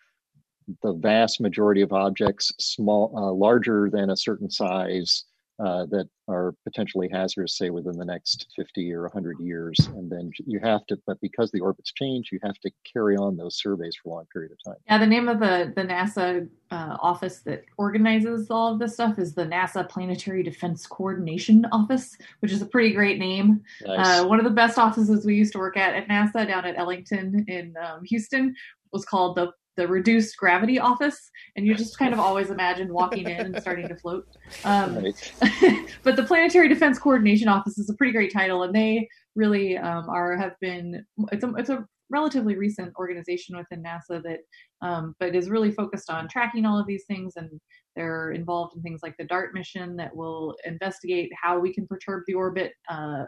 the 0.84 0.94
vast 0.94 1.42
majority 1.42 1.82
of 1.82 1.94
objects 1.94 2.52
small, 2.60 3.14
uh, 3.16 3.32
larger 3.32 3.90
than 3.92 4.10
a 4.10 4.18
certain 4.18 4.50
size, 4.50 5.26
uh, 5.60 5.86
that 5.88 6.08
are 6.28 6.54
potentially 6.64 7.10
hazardous, 7.12 7.58
say 7.58 7.70
within 7.70 7.98
the 7.98 8.06
next 8.06 8.48
50 8.56 8.94
or 8.94 9.04
100 9.04 9.40
years. 9.40 9.78
And 9.96 10.10
then 10.10 10.32
you 10.46 10.60
have 10.64 10.86
to, 10.88 10.98
but 11.06 11.20
because 11.22 11.52
the 11.52 11.60
orbits 11.60 11.92
change, 11.92 12.30
you 12.32 12.40
have 12.44 12.58
to 12.60 12.72
carry 12.92 13.18
on 13.18 13.36
those 13.36 13.58
surveys 13.58 13.96
for 14.02 14.10
a 14.10 14.14
long 14.14 14.26
period 14.32 14.52
of 14.52 14.58
time. 14.64 14.80
Yeah, 14.88 14.98
the 15.00 15.08
name 15.08 15.28
of 15.28 15.40
the, 15.40 15.74
the 15.76 15.82
NASA 15.82 16.48
uh, 16.72 16.98
office 17.02 17.40
that 17.42 17.66
organizes 17.78 18.50
all 18.50 18.74
of 18.74 18.80
this 18.80 18.94
stuff 18.94 19.20
is 19.20 19.34
the 19.34 19.46
NASA 19.46 19.88
Planetary 19.90 20.44
Defense 20.44 20.88
Coordination 20.88 21.66
Office, 21.72 22.18
which 22.40 22.52
is 22.52 22.62
a 22.62 22.66
pretty 22.66 22.94
great 22.94 23.20
name. 23.20 23.62
Nice. 23.86 24.22
Uh, 24.22 24.26
one 24.28 24.40
of 24.40 24.46
the 24.46 24.52
best 24.52 24.78
offices 24.78 25.26
we 25.26 25.36
used 25.36 25.54
to 25.54 25.60
work 25.60 25.78
at 25.78 25.96
at 25.96 26.08
NASA 26.08 26.48
down 26.48 26.66
at 26.66 26.78
Ellington 26.78 27.46
in 27.48 27.76
um, 27.84 28.04
Houston 28.06 28.56
was 28.92 29.06
called 29.06 29.36
the 29.36 29.52
the 29.78 29.88
reduced 29.88 30.36
gravity 30.38 30.80
office, 30.80 31.30
and 31.56 31.66
you 31.66 31.74
just 31.76 31.98
kind 31.98 32.14
of 32.14 32.20
always 32.30 32.50
imagine 32.50 32.94
walking 32.94 33.28
in 33.28 33.48
and 33.48 33.62
starting 33.62 33.88
to 33.88 33.96
float. 33.96 34.28
Um, 34.64 34.98
right. 34.98 35.34
but 36.04 36.16
the 36.16 36.24
Planetary 36.24 36.68
Defense 36.68 37.00
Coordination 37.00 37.48
Office 37.48 37.78
is 37.78 37.90
a 37.90 37.96
pretty 37.96 38.14
great 38.14 38.34
title, 38.34 38.64
and 38.64 38.76
they 38.76 39.08
really 39.36 39.78
um, 39.78 40.10
are 40.10 40.38
have 40.38 40.56
been. 40.60 41.06
It's 41.32 41.44
a 41.44 41.54
it's 41.56 41.70
a 41.70 41.86
relatively 42.12 42.56
recent 42.56 42.92
organization 42.98 43.56
within 43.56 43.84
NASA 43.84 44.22
that, 44.24 44.40
um, 44.82 45.16
but 45.20 45.36
is 45.36 45.50
really 45.50 45.72
focused 45.72 46.10
on 46.10 46.28
tracking 46.28 46.66
all 46.66 46.80
of 46.80 46.88
these 46.88 47.06
things, 47.08 47.34
and 47.38 47.50
they're 47.96 48.32
involved 48.32 48.76
in 48.76 48.82
things 48.82 49.02
like 49.04 49.16
the 49.18 49.26
DART 49.26 49.54
mission 49.54 49.96
that 49.98 50.16
will 50.16 50.56
investigate 50.66 51.32
how 51.42 51.60
we 51.60 51.74
can 51.74 51.88
perturb 51.88 52.24
the 52.28 52.34
orbit. 52.34 52.74
Uh, 52.90 53.26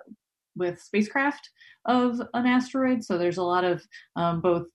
with 0.55 0.81
spacecraft 0.81 1.49
of 1.85 2.21
an 2.33 2.45
asteroid. 2.45 3.03
So 3.03 3.17
there's 3.17 3.37
a 3.37 3.43
lot 3.43 3.63
of 3.63 3.81
um, 4.15 4.41
both 4.41 4.67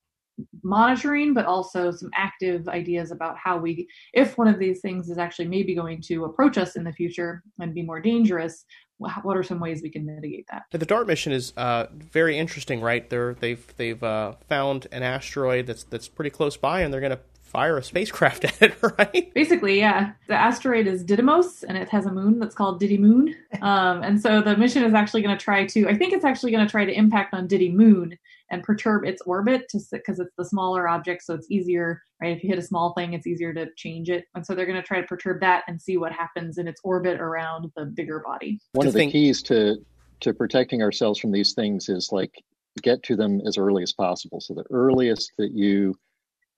monitoring, 0.62 1.34
but 1.34 1.46
also 1.46 1.90
some 1.90 2.10
active 2.14 2.68
ideas 2.68 3.10
about 3.10 3.36
how 3.36 3.56
we, 3.56 3.88
if 4.12 4.36
one 4.36 4.48
of 4.48 4.58
these 4.58 4.80
things 4.80 5.08
is 5.08 5.18
actually 5.18 5.48
maybe 5.48 5.74
going 5.74 6.00
to 6.02 6.24
approach 6.24 6.58
us 6.58 6.76
in 6.76 6.84
the 6.84 6.92
future 6.92 7.42
and 7.58 7.74
be 7.74 7.82
more 7.82 8.00
dangerous, 8.00 8.64
what 8.98 9.36
are 9.36 9.42
some 9.42 9.60
ways 9.60 9.82
we 9.82 9.90
can 9.90 10.06
mitigate 10.06 10.46
that? 10.50 10.62
The 10.70 10.86
DART 10.86 11.06
mission 11.06 11.32
is 11.32 11.52
uh, 11.56 11.86
very 11.92 12.38
interesting, 12.38 12.80
right? 12.80 13.08
They're, 13.08 13.34
they've 13.34 13.76
they've 13.76 14.02
uh, 14.02 14.32
found 14.48 14.86
an 14.90 15.02
asteroid 15.02 15.66
that's 15.66 15.84
that's 15.84 16.08
pretty 16.08 16.30
close 16.30 16.56
by, 16.56 16.80
and 16.80 16.92
they're 16.92 17.00
going 17.00 17.12
to 17.12 17.20
fire 17.46 17.78
a 17.78 17.82
spacecraft 17.82 18.44
at 18.44 18.62
it, 18.62 18.74
right? 18.98 19.32
Basically, 19.34 19.78
yeah. 19.78 20.12
The 20.28 20.34
asteroid 20.34 20.86
is 20.86 21.04
Didymos, 21.04 21.64
and 21.66 21.76
it 21.78 21.88
has 21.88 22.06
a 22.06 22.12
moon 22.12 22.38
that's 22.38 22.54
called 22.54 22.80
Didymoon. 22.80 23.34
Um, 23.62 24.02
and 24.02 24.20
so 24.20 24.42
the 24.42 24.54
mission 24.56 24.84
is 24.84 24.92
actually 24.92 25.22
going 25.22 25.36
to 25.36 25.42
try 25.42 25.64
to, 25.64 25.88
I 25.88 25.96
think 25.96 26.12
it's 26.12 26.26
actually 26.26 26.52
going 26.52 26.64
to 26.64 26.70
try 26.70 26.84
to 26.84 26.92
impact 26.92 27.32
on 27.32 27.48
Didymoon 27.48 28.18
and 28.50 28.62
perturb 28.62 29.04
its 29.04 29.22
orbit 29.22 29.68
to 29.70 29.80
because 29.90 30.20
it's 30.20 30.34
the 30.38 30.44
smaller 30.44 30.88
object, 30.88 31.22
so 31.22 31.34
it's 31.34 31.50
easier, 31.50 32.00
right? 32.20 32.36
If 32.36 32.42
you 32.42 32.50
hit 32.50 32.58
a 32.58 32.62
small 32.62 32.92
thing, 32.94 33.12
it's 33.12 33.26
easier 33.26 33.52
to 33.54 33.66
change 33.76 34.08
it. 34.08 34.24
And 34.34 34.44
so 34.44 34.54
they're 34.54 34.66
going 34.66 34.80
to 34.80 34.86
try 34.86 35.00
to 35.00 35.06
perturb 35.06 35.40
that 35.40 35.64
and 35.68 35.80
see 35.80 35.96
what 35.96 36.12
happens 36.12 36.58
in 36.58 36.68
its 36.68 36.80
orbit 36.84 37.20
around 37.20 37.70
the 37.76 37.86
bigger 37.86 38.22
body. 38.24 38.60
One 38.72 38.86
of 38.86 38.92
the 38.92 39.10
keys 39.10 39.42
to 39.44 39.76
to 40.20 40.32
protecting 40.32 40.82
ourselves 40.82 41.18
from 41.18 41.30
these 41.30 41.52
things 41.52 41.88
is 41.88 42.08
like 42.10 42.42
get 42.82 43.02
to 43.02 43.16
them 43.16 43.40
as 43.46 43.58
early 43.58 43.82
as 43.82 43.92
possible. 43.92 44.40
So 44.40 44.54
the 44.54 44.64
earliest 44.70 45.32
that 45.38 45.52
you 45.52 45.94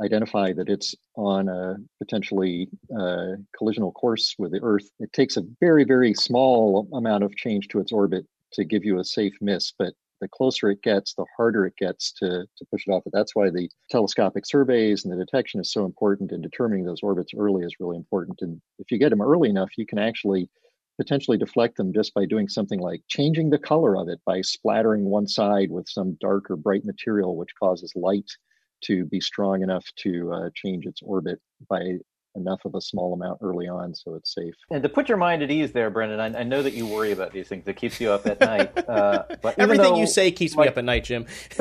identify 0.02 0.52
that 0.52 0.68
it's 0.68 0.94
on 1.16 1.48
a 1.48 1.76
potentially 1.98 2.68
uh, 2.92 3.36
collisional 3.60 3.92
course 3.94 4.34
with 4.38 4.52
the 4.52 4.60
Earth, 4.62 4.88
it 5.00 5.12
takes 5.12 5.36
a 5.36 5.42
very, 5.60 5.84
very 5.84 6.14
small 6.14 6.88
amount 6.92 7.24
of 7.24 7.34
change 7.36 7.68
to 7.68 7.80
its 7.80 7.92
orbit 7.92 8.24
to 8.52 8.64
give 8.64 8.84
you 8.84 9.00
a 9.00 9.04
safe 9.04 9.34
miss. 9.40 9.72
But 9.76 9.94
the 10.20 10.28
closer 10.28 10.70
it 10.70 10.82
gets, 10.82 11.14
the 11.14 11.24
harder 11.36 11.66
it 11.66 11.76
gets 11.76 12.12
to, 12.12 12.46
to 12.56 12.64
push 12.70 12.84
it 12.86 12.90
off. 12.90 13.04
But 13.04 13.12
that's 13.12 13.34
why 13.34 13.50
the 13.50 13.68
telescopic 13.90 14.46
surveys 14.46 15.04
and 15.04 15.12
the 15.12 15.24
detection 15.24 15.60
is 15.60 15.72
so 15.72 15.84
important, 15.84 16.32
and 16.32 16.42
determining 16.42 16.84
those 16.84 17.02
orbits 17.02 17.32
early 17.36 17.64
is 17.64 17.76
really 17.80 17.96
important. 17.96 18.38
And 18.42 18.60
if 18.78 18.90
you 18.90 18.98
get 18.98 19.10
them 19.10 19.22
early 19.22 19.48
enough, 19.48 19.70
you 19.76 19.86
can 19.86 19.98
actually 19.98 20.48
potentially 20.98 21.38
deflect 21.38 21.76
them 21.76 21.92
just 21.92 22.12
by 22.12 22.26
doing 22.26 22.48
something 22.48 22.80
like 22.80 23.02
changing 23.08 23.50
the 23.50 23.58
color 23.58 23.96
of 23.96 24.08
it 24.08 24.18
by 24.26 24.40
splattering 24.40 25.04
one 25.04 25.28
side 25.28 25.70
with 25.70 25.88
some 25.88 26.16
dark 26.20 26.50
or 26.50 26.56
bright 26.56 26.84
material, 26.84 27.36
which 27.36 27.54
causes 27.58 27.92
light 27.94 28.28
to 28.80 29.04
be 29.06 29.20
strong 29.20 29.62
enough 29.62 29.86
to 29.96 30.32
uh, 30.32 30.50
change 30.54 30.86
its 30.86 31.00
orbit 31.02 31.40
by 31.68 31.98
enough 32.34 32.60
of 32.64 32.74
a 32.74 32.80
small 32.80 33.14
amount 33.14 33.38
early 33.42 33.68
on 33.68 33.94
so 33.94 34.14
it's 34.14 34.34
safe. 34.34 34.54
And 34.70 34.82
to 34.82 34.88
put 34.88 35.08
your 35.08 35.18
mind 35.18 35.42
at 35.42 35.50
ease 35.50 35.72
there, 35.72 35.90
Brendan, 35.90 36.20
I, 36.20 36.40
I 36.40 36.42
know 36.42 36.62
that 36.62 36.74
you 36.74 36.86
worry 36.86 37.12
about 37.12 37.32
these 37.32 37.48
things. 37.48 37.66
It 37.66 37.76
keeps 37.76 38.00
you 38.00 38.10
up 38.10 38.26
at 38.26 38.40
night. 38.40 38.72
Uh, 38.88 39.22
but 39.42 39.58
everything 39.58 39.92
though, 39.92 39.98
you 39.98 40.06
say 40.06 40.30
keeps 40.30 40.54
like, 40.54 40.64
me 40.64 40.68
up 40.68 40.78
at 40.78 40.84
night, 40.84 41.04
Jim. 41.04 41.26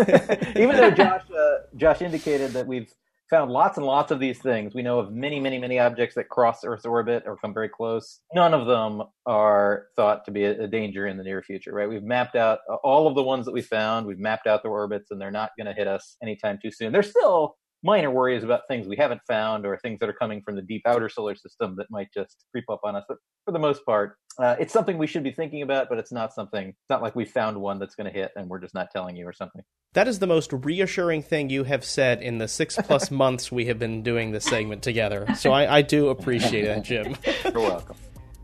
even 0.55 0.75
though 0.77 0.89
Josh, 0.91 1.23
uh, 1.37 1.55
Josh 1.75 2.01
indicated 2.01 2.51
that 2.51 2.65
we've 2.65 2.89
found 3.29 3.51
lots 3.51 3.77
and 3.77 3.85
lots 3.85 4.11
of 4.11 4.19
these 4.19 4.39
things. 4.39 4.73
We 4.73 4.81
know 4.81 4.99
of 4.99 5.11
many, 5.11 5.39
many, 5.39 5.57
many 5.57 5.79
objects 5.79 6.15
that 6.15 6.29
cross 6.29 6.63
Earth's 6.63 6.85
orbit 6.85 7.23
or 7.25 7.37
come 7.37 7.53
very 7.53 7.69
close. 7.69 8.21
None 8.33 8.53
of 8.53 8.65
them 8.65 9.03
are 9.25 9.87
thought 9.95 10.25
to 10.25 10.31
be 10.31 10.45
a, 10.45 10.63
a 10.63 10.67
danger 10.67 11.07
in 11.07 11.17
the 11.17 11.23
near 11.23 11.41
future, 11.41 11.73
right? 11.73 11.89
We've 11.89 12.03
mapped 12.03 12.35
out 12.35 12.59
uh, 12.71 12.75
all 12.75 13.07
of 13.07 13.15
the 13.15 13.23
ones 13.23 13.45
that 13.45 13.53
we 13.53 13.61
found. 13.61 14.05
We've 14.05 14.19
mapped 14.19 14.47
out 14.47 14.63
their 14.63 14.71
orbits, 14.71 15.11
and 15.11 15.19
they're 15.19 15.31
not 15.31 15.51
going 15.57 15.67
to 15.67 15.73
hit 15.73 15.87
us 15.87 16.15
anytime 16.21 16.59
too 16.61 16.71
soon. 16.71 16.93
They're 16.93 17.03
still 17.03 17.57
minor 17.87 18.11
worries 18.11 18.43
about 18.43 18.61
things 18.67 18.85
we 18.85 18.97
haven't 18.97 19.21
found 19.27 19.65
or 19.65 19.77
things 19.77 19.97
that 20.01 20.09
are 20.09 20.13
coming 20.13 20.41
from 20.43 20.57
the 20.57 20.61
deep 20.61 20.81
outer 20.85 21.07
solar 21.07 21.35
system 21.35 21.73
that 21.77 21.87
might 21.89 22.09
just 22.13 22.43
creep 22.51 22.65
up 22.69 22.81
on 22.83 22.97
us. 22.97 23.05
But 23.07 23.17
for 23.45 23.53
the 23.53 23.59
most 23.59 23.85
part, 23.85 24.17
uh, 24.37 24.57
it's 24.59 24.73
something 24.73 24.97
we 24.97 25.07
should 25.07 25.23
be 25.23 25.31
thinking 25.31 25.61
about, 25.61 25.87
but 25.87 25.97
it's 25.97 26.11
not 26.11 26.33
something, 26.33 26.67
it's 26.67 26.89
not 26.89 27.01
like 27.01 27.15
we 27.15 27.23
found 27.23 27.57
one 27.57 27.79
that's 27.79 27.95
going 27.95 28.11
to 28.11 28.13
hit 28.13 28.31
and 28.35 28.49
we're 28.49 28.59
just 28.59 28.73
not 28.73 28.91
telling 28.91 29.15
you 29.15 29.25
or 29.25 29.31
something. 29.31 29.61
That 29.93 30.09
is 30.09 30.19
the 30.19 30.27
most 30.27 30.51
reassuring 30.51 31.23
thing 31.23 31.49
you 31.49 31.63
have 31.63 31.85
said 31.85 32.21
in 32.21 32.39
the 32.39 32.49
six 32.49 32.75
plus 32.75 33.09
months 33.23 33.53
we 33.53 33.67
have 33.67 33.79
been 33.79 34.03
doing 34.03 34.31
this 34.31 34.43
segment 34.43 34.83
together. 34.83 35.25
So 35.35 35.53
I, 35.53 35.77
I 35.77 35.81
do 35.81 36.09
appreciate 36.09 36.65
that, 36.65 36.83
Jim. 36.83 37.15
You're 37.45 37.61
welcome. 37.61 37.95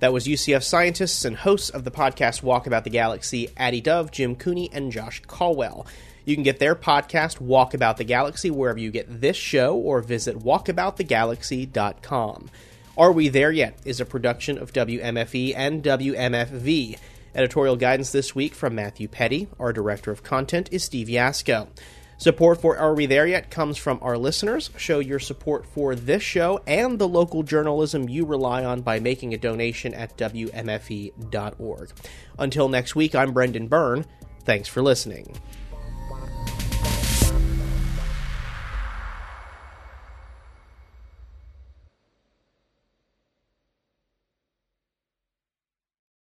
That 0.04 0.12
was 0.12 0.28
UCF 0.28 0.64
scientists 0.64 1.24
and 1.24 1.38
hosts 1.38 1.70
of 1.70 1.86
the 1.86 1.92
podcast 1.92 2.44
Walk 2.44 2.68
About 2.68 2.84
the 2.84 2.90
Galaxy, 2.90 3.48
Addie 3.56 3.80
Dove, 3.80 4.12
Jim 4.12 4.36
Cooney, 4.36 4.70
and 4.74 4.92
Josh 4.92 5.22
Colwell. 5.28 5.88
You 6.26 6.36
can 6.36 6.44
get 6.44 6.60
their 6.60 6.76
podcast, 6.76 7.40
Walk 7.40 7.74
About 7.74 7.96
the 7.96 8.04
Galaxy, 8.04 8.52
wherever 8.52 8.78
you 8.78 8.92
get 8.92 9.22
this 9.22 9.38
show, 9.38 9.78
or 9.78 10.02
visit 10.02 10.40
walkaboutthegalaxy.com. 10.40 12.50
Are 12.98 13.14
We 13.14 13.30
There 13.30 13.54
Yet 13.54 13.80
is 13.86 14.02
a 14.02 14.06
production 14.06 14.58
of 14.58 14.74
WMFE 14.74 15.54
and 15.56 15.82
WMFV. 15.82 16.98
Editorial 17.34 17.78
guidance 17.78 18.12
this 18.12 18.36
week 18.36 18.56
from 18.56 18.76
Matthew 18.76 19.08
Petty. 19.08 19.48
Our 19.58 19.72
director 19.72 20.12
of 20.12 20.22
content 20.22 20.68
is 20.74 20.84
Steve 20.84 21.08
Yasko. 21.08 21.70
Support 22.24 22.62
for 22.62 22.78
Are 22.78 22.94
We 22.94 23.06
There 23.06 23.28
Yet 23.28 23.52
comes 23.52 23.78
from 23.78 24.00
our 24.02 24.18
listeners. 24.18 24.70
Show 24.78 25.00
your 25.00 25.20
support 25.20 25.66
for 25.66 25.94
this 25.94 26.24
show 26.24 26.62
and 26.66 26.98
the 26.98 27.06
local 27.06 27.44
journalism 27.44 28.08
you 28.08 28.24
rely 28.24 28.64
on 28.64 28.80
by 28.80 29.02
making 29.02 29.34
a 29.34 29.38
donation 29.38 29.94
at 29.94 30.16
WMFE.org. 30.16 31.92
Until 32.40 32.70
next 32.70 32.96
week, 32.96 33.14
I'm 33.14 33.34
Brendan 33.34 33.68
Byrne. 33.68 34.06
Thanks 34.46 34.70
for 34.70 34.82
listening. 34.82 35.36